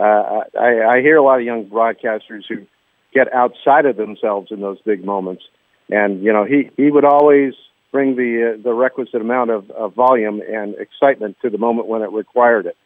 Uh, 0.00 0.42
I, 0.58 0.96
I 0.96 1.00
hear 1.02 1.16
a 1.16 1.22
lot 1.22 1.38
of 1.38 1.44
young 1.44 1.66
broadcasters 1.66 2.44
who 2.48 2.66
get 3.14 3.32
outside 3.32 3.86
of 3.86 3.96
themselves 3.96 4.50
in 4.50 4.60
those 4.60 4.80
big 4.82 5.04
moments. 5.04 5.42
And, 5.88 6.22
you 6.22 6.32
know, 6.32 6.44
he, 6.44 6.70
he 6.76 6.90
would 6.90 7.04
always 7.04 7.54
bring 7.90 8.16
the, 8.16 8.54
uh, 8.54 8.62
the 8.62 8.72
requisite 8.72 9.20
amount 9.20 9.50
of, 9.50 9.70
of 9.70 9.94
volume 9.94 10.42
and 10.46 10.74
excitement 10.74 11.36
to 11.42 11.50
the 11.50 11.58
moment 11.58 11.88
when 11.88 12.02
it 12.02 12.12
required 12.12 12.66
it. 12.66 12.76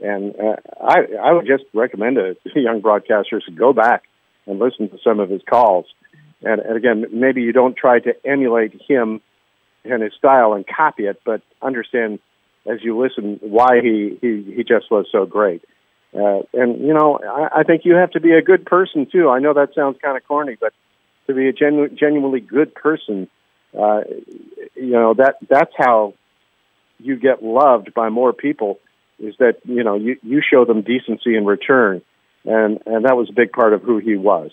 And 0.00 0.34
uh, 0.36 0.56
I, 0.80 0.98
I 1.22 1.32
would 1.32 1.46
just 1.46 1.64
recommend 1.72 2.16
to 2.16 2.36
young 2.54 2.82
broadcasters 2.82 3.44
to 3.46 3.52
go 3.52 3.72
back 3.72 4.04
and 4.46 4.58
listen 4.58 4.88
to 4.90 4.98
some 5.02 5.20
of 5.20 5.30
his 5.30 5.42
calls. 5.48 5.86
And, 6.42 6.60
and 6.60 6.76
again, 6.76 7.04
maybe 7.12 7.42
you 7.42 7.52
don't 7.52 7.76
try 7.76 8.00
to 8.00 8.14
emulate 8.24 8.80
him 8.88 9.20
and 9.84 10.02
his 10.02 10.12
style 10.18 10.52
and 10.52 10.64
copy 10.66 11.04
it, 11.04 11.20
but 11.24 11.42
understand 11.62 12.18
as 12.70 12.78
you 12.82 12.98
listen 12.98 13.38
why 13.42 13.80
he 13.82 14.18
he 14.20 14.52
he 14.56 14.64
just 14.64 14.90
was 14.90 15.06
so 15.10 15.24
great. 15.24 15.64
Uh, 16.14 16.42
and 16.52 16.80
you 16.80 16.92
know, 16.92 17.18
I, 17.22 17.60
I 17.60 17.62
think 17.62 17.84
you 17.84 17.94
have 17.94 18.10
to 18.12 18.20
be 18.20 18.32
a 18.32 18.42
good 18.42 18.66
person 18.66 19.06
too. 19.10 19.28
I 19.28 19.38
know 19.38 19.54
that 19.54 19.74
sounds 19.74 19.96
kind 20.02 20.16
of 20.16 20.26
corny, 20.26 20.56
but 20.60 20.72
to 21.26 21.34
be 21.34 21.48
a 21.48 21.52
genu- 21.52 21.88
genuinely 21.88 22.40
good 22.40 22.74
person, 22.74 23.28
uh, 23.78 24.00
you 24.74 24.92
know 24.92 25.14
that 25.14 25.36
that's 25.48 25.72
how 25.76 26.14
you 26.98 27.16
get 27.16 27.42
loved 27.42 27.94
by 27.94 28.08
more 28.08 28.32
people. 28.32 28.80
Is 29.20 29.34
that 29.38 29.58
you 29.64 29.84
know 29.84 29.94
you 29.94 30.16
you 30.22 30.42
show 30.42 30.64
them 30.64 30.82
decency 30.82 31.36
in 31.36 31.46
return, 31.46 32.02
and 32.44 32.80
and 32.86 33.04
that 33.04 33.16
was 33.16 33.28
a 33.30 33.32
big 33.32 33.52
part 33.52 33.72
of 33.72 33.82
who 33.82 33.98
he 33.98 34.16
was. 34.16 34.50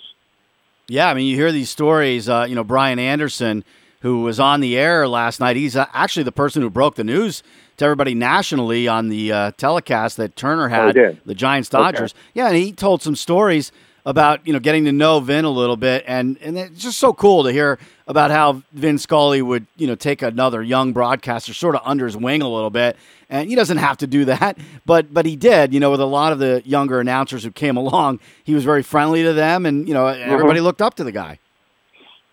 Yeah, 0.87 1.09
I 1.09 1.15
mean, 1.15 1.25
you 1.25 1.35
hear 1.35 1.51
these 1.51 1.69
stories. 1.69 2.29
Uh, 2.29 2.45
you 2.47 2.55
know, 2.55 2.63
Brian 2.63 2.99
Anderson 2.99 3.63
who 4.01 4.21
was 4.21 4.39
on 4.39 4.59
the 4.59 4.77
air 4.77 5.07
last 5.07 5.39
night. 5.39 5.55
He's 5.55 5.75
uh, 5.75 5.87
actually 5.93 6.23
the 6.23 6.31
person 6.31 6.61
who 6.61 6.69
broke 6.69 6.95
the 6.95 7.03
news 7.03 7.43
to 7.77 7.85
everybody 7.85 8.13
nationally 8.13 8.87
on 8.87 9.09
the 9.09 9.31
uh, 9.31 9.51
telecast 9.57 10.17
that 10.17 10.35
Turner 10.35 10.65
oh, 10.65 10.69
had, 10.69 10.97
oh, 10.97 11.17
the 11.25 11.35
Giants 11.35 11.69
Dodgers. 11.69 12.11
Okay. 12.11 12.21
Yeah, 12.33 12.47
and 12.47 12.55
he 12.55 12.71
told 12.71 13.01
some 13.01 13.15
stories 13.15 13.71
about 14.07 14.47
you 14.47 14.53
know 14.53 14.59
getting 14.59 14.85
to 14.85 14.91
know 14.93 15.19
Vin 15.19 15.43
a 15.43 15.49
little 15.49 15.75
bit, 15.75 16.03
and 16.07 16.37
and 16.41 16.57
it's 16.57 16.81
just 16.81 16.97
so 16.97 17.13
cool 17.13 17.43
to 17.43 17.51
hear 17.51 17.77
about 18.07 18.31
how 18.31 18.63
Vin 18.71 18.97
Scully 18.97 19.41
would 19.41 19.67
you 19.75 19.85
know 19.85 19.95
take 19.95 20.21
another 20.21 20.63
young 20.63 20.93
broadcaster 20.93 21.53
sort 21.53 21.75
of 21.75 21.81
under 21.83 22.05
his 22.05 22.15
wing 22.15 22.41
a 22.41 22.47
little 22.47 22.69
bit, 22.69 22.95
and 23.29 23.49
he 23.49 23.55
doesn't 23.55 23.77
have 23.77 23.97
to 23.97 24.07
do 24.07 24.23
that, 24.25 24.57
but 24.85 25.13
but 25.13 25.25
he 25.25 25.35
did. 25.35 25.73
You 25.73 25.81
know, 25.81 25.91
with 25.91 25.99
a 25.99 26.05
lot 26.05 26.31
of 26.31 26.39
the 26.39 26.61
younger 26.65 27.01
announcers 27.01 27.43
who 27.43 27.51
came 27.51 27.75
along, 27.85 28.21
he 28.45 28.55
was 28.55 28.63
very 28.63 28.81
friendly 28.81 29.23
to 29.23 29.33
them, 29.33 29.65
and 29.65 29.87
you 29.87 29.93
know 29.93 30.07
everybody 30.07 30.59
mm-hmm. 30.59 30.65
looked 30.65 30.81
up 30.81 30.95
to 30.95 31.03
the 31.03 31.11
guy. 31.11 31.37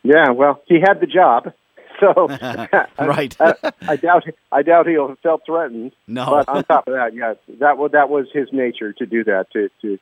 Yeah, 0.05 0.31
well, 0.31 0.63
he 0.67 0.81
had 0.81 1.01
the 1.01 1.07
job, 1.07 1.53
so 2.01 2.29
right. 2.99 3.35
I, 3.41 3.55
I, 3.63 3.73
I, 3.89 3.97
doubt 3.97 4.25
I 4.53 4.63
doubt 4.63 4.87
he 4.87 4.97
felt 5.23 5.43
threatened. 5.47 5.93
No, 6.07 6.27
but 6.27 6.49
on 6.49 6.65
top 6.65 6.87
of 6.87 6.95
that, 6.95 7.15
yes, 7.15 7.37
that 7.61 7.79
was 7.79 7.93
that 7.93 8.11
was 8.11 8.27
his 8.33 8.49
nature 8.53 8.93
to 8.93 9.07
do 9.07 9.25
that 9.25 9.47
to 9.55 9.71
to 9.81 9.99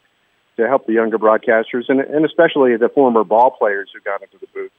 to 0.56 0.68
help 0.68 0.86
the 0.86 0.92
younger 0.92 1.18
broadcasters 1.18 1.84
and 1.88 2.00
and 2.00 2.26
especially 2.26 2.76
the 2.76 2.90
former 2.92 3.24
ball 3.24 3.52
players 3.52 3.90
who 3.94 4.00
got 4.00 4.22
into 4.22 4.38
the 4.38 4.48
booth. 4.52 4.72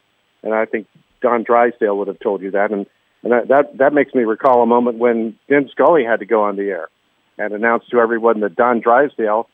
And 0.44 0.54
I 0.54 0.66
think 0.66 0.88
Don 1.22 1.44
Drysdale 1.44 1.98
would 1.98 2.10
have 2.10 2.20
told 2.20 2.42
you 2.42 2.52
that, 2.52 2.72
and 2.72 2.86
and 3.24 3.32
that 3.32 3.48
that, 3.48 3.78
that 3.78 3.94
makes 3.94 4.14
me 4.14 4.24
recall 4.24 4.62
a 4.62 4.68
moment 4.68 4.98
when 4.98 5.40
Vin 5.48 5.70
Scully 5.72 6.04
had 6.04 6.20
to 6.20 6.26
go 6.26 6.44
on 6.44 6.58
the 6.58 6.64
air 6.64 6.90
and 7.38 7.54
announce 7.54 7.86
to 7.92 8.00
everyone 8.00 8.42
that 8.42 8.56
Don 8.58 8.82
Drysdale 8.82 9.48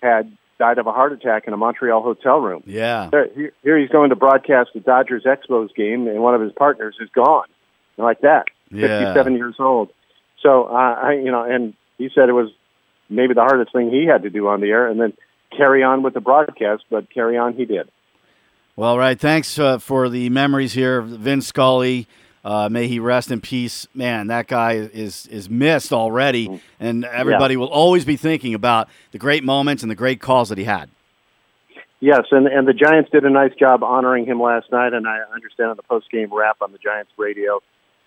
had 0.00 0.36
died 0.58 0.78
of 0.78 0.86
a 0.86 0.92
heart 0.92 1.12
attack 1.12 1.44
in 1.46 1.52
a 1.52 1.56
Montreal 1.56 2.02
hotel 2.02 2.38
room. 2.38 2.62
Yeah. 2.66 3.10
Here, 3.10 3.52
here 3.62 3.78
he's 3.78 3.90
going 3.90 4.10
to 4.10 4.16
broadcast 4.16 4.70
the 4.74 4.80
Dodgers 4.80 5.24
Expos 5.24 5.74
game, 5.74 6.08
and 6.08 6.20
one 6.22 6.34
of 6.34 6.40
his 6.40 6.52
partners 6.52 6.96
is 7.00 7.08
gone, 7.14 7.46
like 7.96 8.20
that. 8.22 8.46
Yeah. 8.70 8.98
Fifty-seven 8.98 9.36
years 9.36 9.56
old. 9.58 9.90
So 10.42 10.64
uh, 10.64 10.72
I, 10.72 11.12
you 11.12 11.30
know, 11.30 11.42
and 11.42 11.74
he 11.98 12.08
said 12.14 12.28
it 12.28 12.32
was 12.32 12.50
maybe 13.08 13.34
the 13.34 13.42
hardest 13.42 13.72
thing 13.72 13.90
he 13.90 14.06
had 14.06 14.22
to 14.22 14.30
do 14.30 14.48
on 14.48 14.60
the 14.60 14.68
air, 14.68 14.88
and 14.88 15.00
then 15.00 15.12
carry 15.56 15.82
on 15.82 16.02
with 16.02 16.14
the 16.14 16.20
broadcast. 16.20 16.84
But 16.90 17.10
carry 17.10 17.36
on, 17.36 17.54
he 17.54 17.64
did. 17.64 17.88
Well, 18.74 18.98
right. 18.98 19.18
Thanks 19.18 19.58
uh, 19.58 19.78
for 19.78 20.08
the 20.08 20.28
memories 20.30 20.72
here, 20.72 21.00
Vin 21.00 21.40
Scully. 21.40 22.06
Uh, 22.46 22.68
may 22.68 22.86
he 22.86 23.00
rest 23.00 23.32
in 23.32 23.40
peace. 23.40 23.88
Man, 23.92 24.28
that 24.28 24.46
guy 24.46 24.74
is 24.74 25.26
is 25.26 25.50
missed 25.50 25.92
already, 25.92 26.46
mm. 26.46 26.60
and 26.78 27.04
everybody 27.04 27.54
yeah. 27.54 27.58
will 27.58 27.66
always 27.66 28.04
be 28.04 28.14
thinking 28.16 28.54
about 28.54 28.88
the 29.10 29.18
great 29.18 29.42
moments 29.42 29.82
and 29.82 29.90
the 29.90 29.96
great 29.96 30.20
calls 30.20 30.50
that 30.50 30.56
he 30.56 30.62
had. 30.62 30.88
Yes, 31.98 32.22
and 32.30 32.46
and 32.46 32.68
the 32.68 32.72
Giants 32.72 33.10
did 33.10 33.24
a 33.24 33.30
nice 33.30 33.52
job 33.58 33.82
honoring 33.82 34.26
him 34.26 34.40
last 34.40 34.70
night, 34.70 34.92
and 34.92 35.08
I 35.08 35.22
understand 35.34 35.70
on 35.70 35.76
the 35.76 35.82
post 35.82 36.08
game 36.08 36.32
wrap 36.32 36.58
on 36.60 36.70
the 36.70 36.78
Giants 36.78 37.10
radio, 37.16 37.60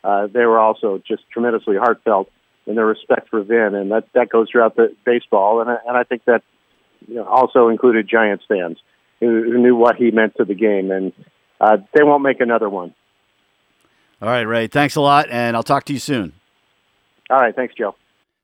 uh, 0.05 0.27
they 0.27 0.45
were 0.45 0.57
also 0.57 1.03
just 1.05 1.23
tremendously 1.33 1.75
heartfelt 1.75 2.31
in 2.65 2.75
their 2.75 2.85
respect 2.85 3.27
for 3.27 3.43
Vin, 3.43 3.75
and 3.75 3.91
that 3.91 4.07
that 4.13 4.29
goes 4.29 4.49
throughout 4.49 4.77
the 4.77 4.95
baseball, 5.05 5.59
and 5.59 5.69
and 5.69 5.97
I 5.97 6.03
think 6.03 6.23
that 6.25 6.43
you 7.09 7.15
know, 7.15 7.25
also 7.25 7.67
included 7.67 8.07
Giants 8.07 8.45
fans 8.47 8.77
who, 9.19 9.43
who 9.43 9.57
knew 9.57 9.75
what 9.75 9.97
he 9.97 10.11
meant 10.11 10.37
to 10.37 10.45
the 10.45 10.55
game, 10.55 10.91
and 10.91 11.11
uh, 11.59 11.75
they 11.93 12.03
won't 12.03 12.23
make 12.23 12.39
another 12.39 12.69
one. 12.69 12.95
All 14.21 14.27
right, 14.27 14.41
Ray. 14.41 14.67
Thanks 14.67 14.97
a 14.97 15.01
lot, 15.01 15.27
and 15.29 15.55
I'll 15.55 15.63
talk 15.63 15.85
to 15.85 15.93
you 15.93 15.99
soon. 15.99 16.33
All 17.29 17.39
right. 17.39 17.55
Thanks, 17.55 17.73
Joe. 17.73 17.95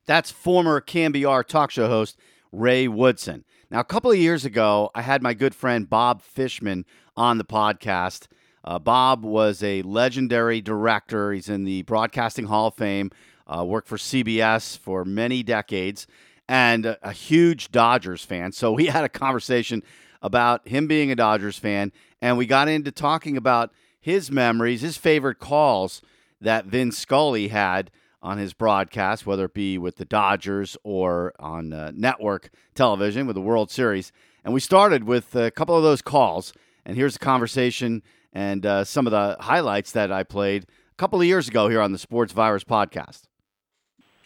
That's 0.06 0.30
former 0.30 0.80
KNBR 0.80 1.44
talk 1.44 1.70
show 1.70 1.86
host 1.86 2.16
Ray 2.50 2.88
Woodson. 2.88 3.44
Now, 3.70 3.80
a 3.80 3.84
couple 3.84 4.10
of 4.10 4.16
years 4.16 4.46
ago, 4.46 4.90
I 4.94 5.02
had 5.02 5.22
my 5.22 5.34
good 5.34 5.54
friend 5.54 5.88
Bob 5.88 6.22
Fishman 6.22 6.86
on 7.14 7.36
the 7.36 7.44
podcast. 7.44 8.26
Uh, 8.64 8.78
Bob 8.78 9.22
was 9.22 9.62
a 9.62 9.82
legendary 9.82 10.62
director. 10.62 11.32
He's 11.32 11.50
in 11.50 11.64
the 11.64 11.82
Broadcasting 11.82 12.46
Hall 12.46 12.68
of 12.68 12.74
Fame, 12.74 13.10
uh, 13.46 13.62
worked 13.62 13.88
for 13.88 13.98
CBS 13.98 14.78
for 14.78 15.04
many 15.04 15.42
decades, 15.42 16.06
and 16.48 16.86
a, 16.86 17.08
a 17.08 17.12
huge 17.12 17.70
Dodgers 17.70 18.24
fan. 18.24 18.52
So 18.52 18.72
we 18.72 18.86
had 18.86 19.04
a 19.04 19.10
conversation 19.10 19.82
about 20.22 20.66
him 20.66 20.86
being 20.86 21.10
a 21.10 21.16
Dodgers 21.16 21.58
fan, 21.58 21.92
and 22.22 22.38
we 22.38 22.46
got 22.46 22.68
into 22.68 22.92
talking 22.92 23.36
about– 23.36 23.72
his 24.06 24.30
memories, 24.30 24.82
his 24.82 24.96
favorite 24.96 25.40
calls 25.40 26.00
that 26.40 26.66
Vin 26.66 26.92
Scully 26.92 27.48
had 27.48 27.90
on 28.22 28.38
his 28.38 28.54
broadcast, 28.54 29.26
whether 29.26 29.46
it 29.46 29.52
be 29.52 29.78
with 29.78 29.96
the 29.96 30.04
Dodgers 30.04 30.76
or 30.84 31.34
on 31.40 31.72
uh, 31.72 31.90
network 31.92 32.50
television 32.76 33.26
with 33.26 33.34
the 33.34 33.42
World 33.42 33.68
Series. 33.68 34.12
And 34.44 34.54
we 34.54 34.60
started 34.60 35.02
with 35.02 35.34
a 35.34 35.50
couple 35.50 35.76
of 35.76 35.82
those 35.82 36.02
calls. 36.02 36.52
And 36.84 36.96
here's 36.96 37.16
a 37.16 37.18
conversation 37.18 38.04
and 38.32 38.64
uh, 38.64 38.84
some 38.84 39.08
of 39.08 39.10
the 39.10 39.38
highlights 39.40 39.90
that 39.90 40.12
I 40.12 40.22
played 40.22 40.66
a 40.92 40.94
couple 40.96 41.20
of 41.20 41.26
years 41.26 41.48
ago 41.48 41.68
here 41.68 41.80
on 41.80 41.90
the 41.90 41.98
Sports 41.98 42.32
Virus 42.32 42.62
podcast. 42.62 43.22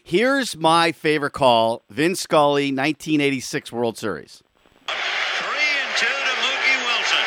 Here's 0.04 0.58
my 0.58 0.92
favorite 0.92 1.32
call 1.32 1.84
Vin 1.88 2.16
Scully, 2.16 2.64
1986 2.66 3.72
World 3.72 3.96
Series. 3.96 4.42
Three 4.86 4.96
and 5.48 5.96
two 5.96 6.04
to 6.04 6.12
Mookie 6.12 6.84
Wilson. 6.84 7.24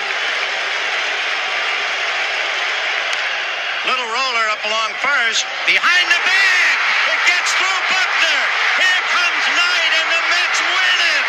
Behind 5.23 6.07
the 6.11 6.21
bag. 6.27 6.75
It 7.07 7.21
gets 7.31 7.55
through 7.55 7.81
Buckner. 7.87 8.43
Here 8.75 9.03
comes 9.07 9.43
Knight, 9.55 9.91
and 9.95 10.07
the 10.11 10.23
Mets 10.27 10.59
win 10.59 10.99
it. 11.15 11.25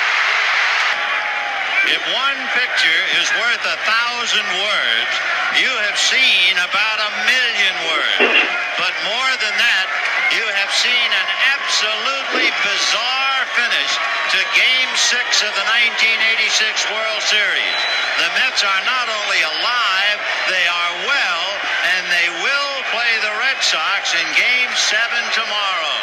If 1.94 2.02
one 2.10 2.40
picture 2.58 3.02
is 3.22 3.30
worth 3.38 3.62
a 3.62 3.78
thousand 3.86 4.48
words, 4.50 5.14
you 5.62 5.70
have 5.86 5.94
seen 5.94 6.58
about 6.58 6.98
a 7.06 7.10
million 7.22 7.74
words. 7.86 8.34
But 8.82 8.94
more 9.06 9.32
than 9.38 9.54
that, 9.62 9.86
you 10.34 10.42
have 10.42 10.74
seen 10.74 11.10
an 11.14 11.28
absolutely 11.54 12.50
bizarre 12.66 13.42
finish 13.54 13.92
to 14.34 14.40
Game 14.58 14.90
6 14.90 15.46
of 15.46 15.54
the 15.54 15.66
1986 15.94 16.90
World 16.90 17.22
Series. 17.22 17.78
The 18.18 18.30
Mets 18.42 18.66
are 18.66 18.82
not 18.82 19.06
only 19.06 19.40
alive, 19.46 20.18
they 20.50 20.66
are 20.66 20.92
well, 21.06 21.46
and 21.94 22.02
they 22.10 22.28
will 22.42 22.74
play 22.90 23.12
the 23.22 23.34
Red 23.38 23.58
Sox 23.62 24.14
in 24.14 24.26
Game 24.34 24.72
7 24.74 24.98
tomorrow. 25.34 25.96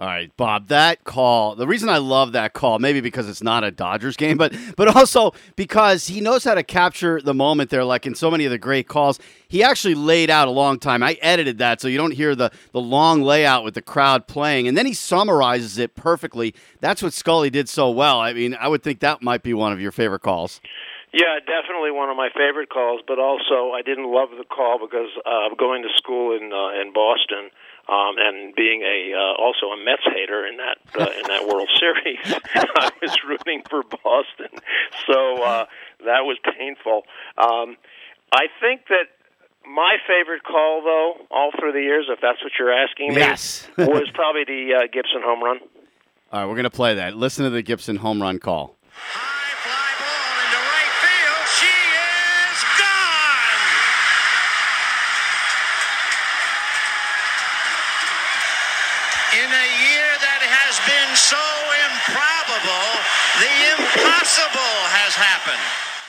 All 0.00 0.06
right, 0.06 0.30
Bob, 0.36 0.68
that 0.68 1.02
call. 1.02 1.56
The 1.56 1.66
reason 1.66 1.88
I 1.88 1.98
love 1.98 2.30
that 2.30 2.52
call, 2.52 2.78
maybe 2.78 3.00
because 3.00 3.28
it's 3.28 3.42
not 3.42 3.64
a 3.64 3.72
Dodgers 3.72 4.16
game, 4.16 4.36
but 4.36 4.54
but 4.76 4.94
also 4.94 5.32
because 5.56 6.06
he 6.06 6.20
knows 6.20 6.44
how 6.44 6.54
to 6.54 6.62
capture 6.62 7.20
the 7.20 7.34
moment 7.34 7.70
there, 7.70 7.84
like 7.84 8.06
in 8.06 8.14
so 8.14 8.30
many 8.30 8.44
of 8.44 8.52
the 8.52 8.58
great 8.58 8.86
calls. 8.86 9.18
He 9.48 9.64
actually 9.64 9.96
laid 9.96 10.30
out 10.30 10.46
a 10.46 10.52
long 10.52 10.78
time. 10.78 11.02
I 11.02 11.14
edited 11.20 11.58
that 11.58 11.80
so 11.80 11.88
you 11.88 11.98
don't 11.98 12.12
hear 12.12 12.36
the 12.36 12.52
the 12.70 12.80
long 12.80 13.22
layout 13.22 13.64
with 13.64 13.74
the 13.74 13.82
crowd 13.82 14.28
playing, 14.28 14.68
and 14.68 14.78
then 14.78 14.86
he 14.86 14.94
summarizes 14.94 15.78
it 15.78 15.96
perfectly. 15.96 16.54
That's 16.80 17.02
what 17.02 17.12
Scully 17.12 17.50
did 17.50 17.68
so 17.68 17.90
well. 17.90 18.20
I 18.20 18.32
mean, 18.34 18.54
I 18.54 18.68
would 18.68 18.84
think 18.84 19.00
that 19.00 19.20
might 19.20 19.42
be 19.42 19.52
one 19.52 19.72
of 19.72 19.80
your 19.80 19.90
favorite 19.90 20.22
calls. 20.22 20.60
Yeah, 21.12 21.40
definitely 21.40 21.90
one 21.90 22.08
of 22.08 22.16
my 22.16 22.28
favorite 22.36 22.68
calls. 22.68 23.00
But 23.04 23.18
also, 23.18 23.72
I 23.72 23.82
didn't 23.82 24.12
love 24.12 24.28
the 24.30 24.44
call 24.44 24.78
because 24.78 25.10
uh, 25.26 25.52
going 25.58 25.82
to 25.82 25.88
school 25.96 26.36
in 26.36 26.52
uh, 26.52 26.80
in 26.80 26.92
Boston 26.92 27.50
um, 27.88 28.14
and 28.18 28.54
being 28.54 28.82
a 28.82 29.12
uh, 29.14 29.42
also 29.42 29.66
a 29.66 29.76
Mets 29.84 30.02
hater 30.14 30.46
in 30.46 30.56
that 30.58 30.78
uh, 30.98 31.10
in 31.16 31.22
that 31.28 31.46
World 31.48 31.68
Series, 31.78 32.18
I 32.54 32.90
was 33.02 33.16
rooting 33.26 33.62
for 33.68 33.82
Boston, 33.82 34.58
so 35.06 35.42
uh, 35.42 35.66
that 36.04 36.22
was 36.24 36.38
painful. 36.58 37.02
Um, 37.38 37.76
I 38.32 38.46
think 38.60 38.82
that 38.88 39.08
my 39.66 39.96
favorite 40.06 40.44
call, 40.44 40.82
though, 40.82 41.26
all 41.30 41.50
through 41.58 41.72
the 41.72 41.82
years, 41.82 42.06
if 42.08 42.20
that's 42.20 42.42
what 42.42 42.52
you're 42.58 42.72
asking 42.72 43.10
me, 43.14 43.16
Yes. 43.20 43.66
was 43.78 44.10
probably 44.14 44.44
the 44.44 44.74
uh, 44.74 44.86
Gibson 44.92 45.20
home 45.22 45.42
run. 45.42 45.58
All 46.32 46.40
right, 46.40 46.46
we're 46.48 46.56
gonna 46.56 46.70
play 46.70 46.94
that. 46.94 47.16
Listen 47.16 47.44
to 47.44 47.50
the 47.50 47.62
Gibson 47.62 47.96
home 47.96 48.20
run 48.20 48.38
call. 48.38 48.76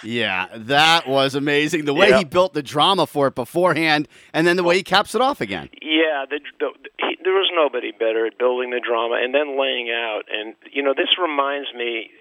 Yeah, 0.03 0.47
that 0.55 1.07
was 1.07 1.35
amazing. 1.35 1.85
The 1.85 1.93
way 1.93 2.09
Yeah. 2.09 2.19
he 2.19 2.23
built 2.25 2.53
the 2.53 2.63
drama 2.63 3.05
for 3.07 3.27
it 3.27 3.35
beforehand, 3.35 4.07
and 4.33 4.45
then 4.47 4.55
the 4.55 4.63
way 4.63 4.77
he 4.77 4.83
caps 4.83 5.15
it 5.15 5.21
off 5.21 5.41
again. 5.41 5.69
Yeah, 5.81 6.25
the, 6.29 6.39
the, 6.59 6.69
he, 6.99 7.17
there 7.23 7.33
was 7.33 7.49
nobody 7.55 7.91
better 7.91 8.25
at 8.25 8.37
building 8.37 8.69
the 8.71 8.79
drama 8.79 9.19
and 9.21 9.33
then 9.33 9.59
laying 9.59 9.89
out. 9.89 10.23
And 10.31 10.55
you 10.71 10.81
know, 10.83 10.93
this 10.95 11.09
reminds 11.21 11.73
me 11.73 12.11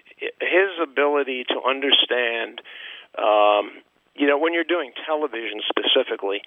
his 0.41 0.69
ability 0.81 1.45
to 1.49 1.55
understand. 1.67 2.61
Um, 3.17 3.71
you 4.15 4.27
know, 4.27 4.37
when 4.37 4.53
you're 4.53 4.63
doing 4.67 4.91
television 5.05 5.61
specifically, 5.69 6.41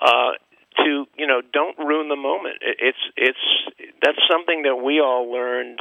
uh, 0.00 0.32
to 0.84 1.06
you 1.16 1.26
know, 1.26 1.40
don't 1.52 1.78
ruin 1.78 2.08
the 2.08 2.16
moment. 2.16 2.56
It, 2.60 2.76
it's 2.80 2.98
it's 3.16 3.94
that's 4.02 4.18
something 4.30 4.62
that 4.62 4.76
we 4.76 5.00
all 5.00 5.30
learned 5.32 5.78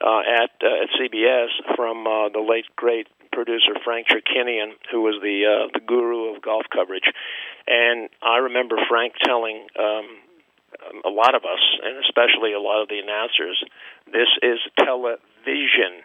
uh, 0.00 0.20
at 0.20 0.50
uh, 0.62 0.82
at 0.82 0.88
CBS 0.98 1.48
from 1.76 2.06
uh, 2.06 2.28
the 2.30 2.40
late 2.40 2.66
great 2.76 3.08
producer 3.32 3.74
Frank 3.84 4.06
Chirkinian, 4.08 4.72
who 4.90 5.02
was 5.02 5.20
the 5.22 5.44
uh, 5.44 5.68
the 5.74 5.80
guru 5.84 6.34
of 6.34 6.42
golf 6.42 6.64
coverage. 6.72 7.10
And 7.66 8.08
I 8.22 8.38
remember 8.38 8.76
Frank 8.88 9.14
telling 9.24 9.66
um, 9.78 10.06
a 11.04 11.10
lot 11.10 11.34
of 11.34 11.42
us, 11.42 11.62
and 11.82 11.98
especially 12.04 12.52
a 12.52 12.60
lot 12.60 12.82
of 12.82 12.88
the 12.88 12.98
announcers, 12.98 13.62
this 14.06 14.28
is 14.42 14.58
television. 14.78 16.04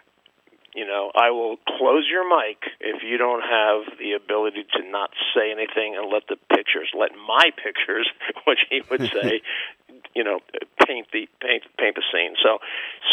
You 0.74 0.86
know, 0.86 1.10
I 1.14 1.30
will 1.30 1.56
close 1.66 2.06
your 2.08 2.22
mic 2.22 2.62
if 2.78 3.02
you 3.02 3.18
don't 3.18 3.42
have 3.42 3.98
the 3.98 4.12
ability 4.12 4.66
to 4.78 4.88
not 4.88 5.10
say 5.34 5.50
anything 5.50 5.98
and 5.98 6.12
let 6.12 6.28
the 6.28 6.36
pictures, 6.54 6.88
let 6.94 7.10
my 7.26 7.50
pictures, 7.64 8.08
which 8.46 8.60
he 8.70 8.82
would 8.90 9.10
say, 9.10 9.42
you 10.14 10.24
know, 10.24 10.40
paint 10.86 11.06
the 11.12 11.28
paint 11.40 11.62
paint 11.78 11.94
the 11.94 12.02
scene. 12.12 12.34
So 12.42 12.58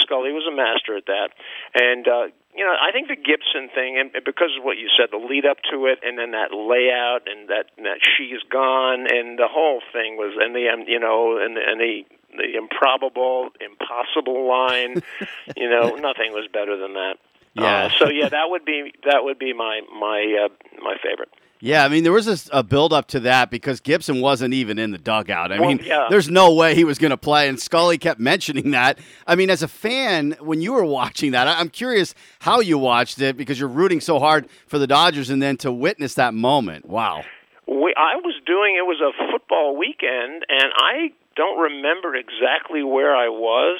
Scully 0.02 0.32
was 0.32 0.46
a 0.48 0.56
master 0.56 0.98
at 0.98 1.06
that, 1.08 1.30
and 1.74 2.08
uh, 2.08 2.28
you 2.58 2.66
know, 2.66 2.74
I 2.74 2.92
think 2.92 3.08
the 3.08 3.16
Gibson 3.16 3.70
thing, 3.70 4.00
and 4.02 4.12
because 4.26 4.50
of 4.58 4.64
what 4.64 4.78
you 4.78 4.90
said, 4.98 5.10
the 5.12 5.22
lead 5.22 5.46
up 5.46 5.58
to 5.72 5.86
it, 5.86 6.00
and 6.02 6.18
then 6.18 6.32
that 6.32 6.50
layout, 6.52 7.30
and 7.30 7.50
that 7.50 7.70
that 7.78 8.02
she's 8.02 8.42
gone, 8.50 9.06
and 9.06 9.38
the 9.38 9.48
whole 9.48 9.82
thing 9.94 10.18
was, 10.18 10.34
and 10.42 10.56
the 10.56 10.70
um, 10.70 10.86
you 10.88 11.00
know, 11.00 11.38
and 11.38 11.56
the, 11.56 11.62
and 11.62 11.80
the 11.80 12.02
the 12.36 12.58
improbable, 12.58 13.50
impossible 13.62 14.48
line, 14.48 15.02
you 15.56 15.70
know, 15.70 15.96
nothing 15.96 16.34
was 16.34 16.48
better 16.52 16.78
than 16.78 16.94
that. 16.94 17.16
Yeah. 17.54 17.86
Uh, 17.86 17.90
so 17.98 18.10
yeah, 18.10 18.30
that 18.30 18.50
would 18.50 18.66
be 18.66 18.94
that 19.06 19.24
would 19.24 19.40
be 19.40 19.54
my 19.54 19.82
my 19.94 20.46
uh, 20.46 20.82
my 20.82 20.98
favorite. 21.02 21.30
Yeah, 21.60 21.84
I 21.84 21.90
mean, 21.90 22.04
there 22.04 22.12
was 22.12 22.28
a, 22.28 22.58
a 22.60 22.64
build 22.64 22.94
up 22.94 23.08
to 23.10 23.20
that 23.22 23.50
because 23.50 23.80
Gibson 23.80 24.22
wasn't 24.22 24.54
even 24.54 24.78
in 24.78 24.92
the 24.92 24.98
dugout. 25.00 25.52
I 25.52 25.60
Well, 25.60 25.70
mean, 25.70 25.80
yeah. 25.84 26.06
there's 26.10 26.30
no 26.30 26.54
way 26.54 26.76
he 26.76 26.84
was 26.84 27.00
going 27.00 27.10
to 27.12 27.18
play, 27.18 27.50
and 27.50 27.60
Scully 27.60 27.98
kept 27.98 28.20
mentioning 28.20 28.72
that. 28.72 29.00
I 29.26 29.36
mean, 29.36 29.50
as 29.50 29.64
a 29.64 29.68
fan, 29.68 30.36
when 30.40 30.62
you 30.62 30.74
were 30.74 30.86
watching 30.86 31.32
that, 31.32 31.48
I'm 31.48 31.70
curious 31.70 32.14
how 32.40 32.60
you 32.60 32.78
watched 32.78 33.20
it 33.22 33.38
because 33.38 33.60
you're 33.60 33.70
rooting 33.70 34.02
so 34.02 34.20
hard 34.20 34.48
for 34.68 34.78
the 34.78 34.88
Dodgers, 34.88 35.30
and 35.32 35.42
then 35.42 35.58
to 35.58 35.72
witness 35.72 36.14
that 36.14 36.34
moment. 36.36 36.86
Wow. 36.86 37.24
We, 37.68 37.94
I 37.98 38.16
was 38.24 38.36
doing 38.46 38.76
it 38.78 38.84
was 38.86 39.02
a 39.02 39.12
football 39.32 39.76
weekend, 39.78 40.46
and 40.48 40.72
I 40.78 41.12
don't 41.36 41.60
remember 41.60 42.16
exactly 42.16 42.84
where 42.84 43.16
I 43.16 43.30
was, 43.30 43.80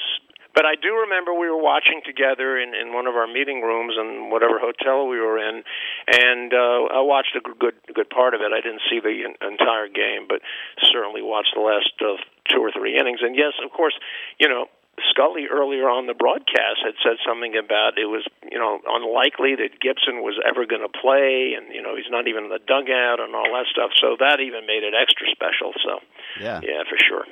but 0.58 0.66
I 0.66 0.74
do 0.74 1.06
remember 1.06 1.30
we 1.30 1.46
were 1.46 1.62
watching 1.62 2.02
together 2.02 2.58
in 2.58 2.74
in 2.74 2.90
one 2.90 3.06
of 3.06 3.14
our 3.14 3.30
meeting 3.30 3.62
rooms 3.62 3.94
in 3.94 4.26
whatever 4.34 4.58
hotel 4.58 5.06
we 5.06 5.22
were 5.22 5.38
in, 5.38 5.62
and 6.10 6.50
uh, 6.50 6.98
I 6.98 7.00
watched 7.06 7.38
a 7.38 7.40
good 7.40 7.78
good 7.94 8.10
part 8.10 8.34
of 8.34 8.42
it. 8.42 8.50
I 8.50 8.58
didn't 8.58 8.82
see 8.90 8.98
the 8.98 9.22
entire 9.38 9.86
game, 9.86 10.26
but 10.26 10.42
certainly 10.82 11.22
watched 11.22 11.54
the 11.54 11.62
last 11.62 11.94
uh, 12.02 12.18
two 12.50 12.58
or 12.58 12.74
three 12.74 12.98
innings. 12.98 13.22
And 13.22 13.38
yes, 13.38 13.54
of 13.62 13.70
course, 13.70 13.94
you 14.42 14.48
know. 14.50 14.66
Scully 15.14 15.46
earlier 15.46 15.86
on 15.86 16.10
the 16.10 16.18
broadcast 16.18 16.82
had 16.82 16.98
said 17.06 17.22
something 17.22 17.54
about 17.54 17.94
it 18.02 18.10
was 18.10 18.26
you 18.50 18.58
know 18.58 18.82
unlikely 18.82 19.54
that 19.54 19.78
Gibson 19.78 20.26
was 20.26 20.34
ever 20.42 20.66
going 20.66 20.82
to 20.82 20.90
play, 20.90 21.54
and 21.54 21.70
you 21.70 21.78
know 21.78 21.94
he's 21.94 22.10
not 22.10 22.26
even 22.26 22.50
in 22.50 22.50
the 22.50 22.58
dugout 22.58 23.22
and 23.22 23.30
all 23.30 23.46
that 23.54 23.70
stuff. 23.70 23.94
So 24.02 24.18
that 24.18 24.42
even 24.42 24.66
made 24.66 24.82
it 24.82 24.98
extra 24.98 25.30
special. 25.30 25.70
So 25.86 26.02
Yeah. 26.42 26.58
yeah, 26.66 26.82
for 26.90 26.98
sure. 26.98 27.30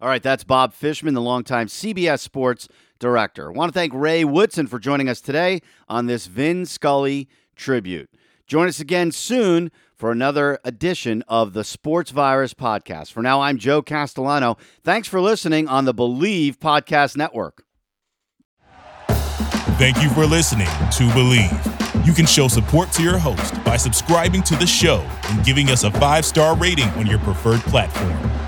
All 0.00 0.08
right, 0.08 0.22
that's 0.22 0.44
Bob 0.44 0.72
Fishman, 0.74 1.14
the 1.14 1.20
longtime 1.20 1.66
CBS 1.66 2.20
Sports 2.20 2.68
director. 3.00 3.48
I 3.48 3.52
want 3.52 3.72
to 3.72 3.76
thank 3.76 3.92
Ray 3.92 4.24
Woodson 4.24 4.68
for 4.68 4.78
joining 4.78 5.08
us 5.08 5.20
today 5.20 5.60
on 5.88 6.06
this 6.06 6.26
Vin 6.26 6.66
Scully 6.66 7.28
tribute. 7.56 8.08
Join 8.46 8.68
us 8.68 8.78
again 8.78 9.10
soon 9.10 9.72
for 9.96 10.12
another 10.12 10.60
edition 10.62 11.24
of 11.26 11.52
the 11.52 11.64
Sports 11.64 12.12
Virus 12.12 12.54
podcast. 12.54 13.10
For 13.10 13.22
now, 13.24 13.40
I'm 13.40 13.58
Joe 13.58 13.82
Castellano. 13.82 14.56
Thanks 14.84 15.08
for 15.08 15.20
listening 15.20 15.66
on 15.66 15.84
the 15.84 15.92
Bleav 15.92 16.58
Podcast 16.58 17.16
Network. 17.16 17.64
Thank 19.78 20.00
you 20.00 20.10
for 20.10 20.26
listening 20.26 20.66
to 20.66 21.08
Bleav. 21.08 22.06
You 22.06 22.12
can 22.12 22.24
show 22.26 22.46
support 22.46 22.92
to 22.92 23.02
your 23.02 23.18
host 23.18 23.62
by 23.64 23.76
subscribing 23.76 24.44
to 24.44 24.54
the 24.54 24.66
show 24.66 25.04
and 25.24 25.44
giving 25.44 25.70
us 25.70 25.82
a 25.82 25.90
five 25.90 26.24
star 26.24 26.56
rating 26.56 26.88
on 26.90 27.06
your 27.06 27.18
preferred 27.18 27.60
platform. 27.62 28.47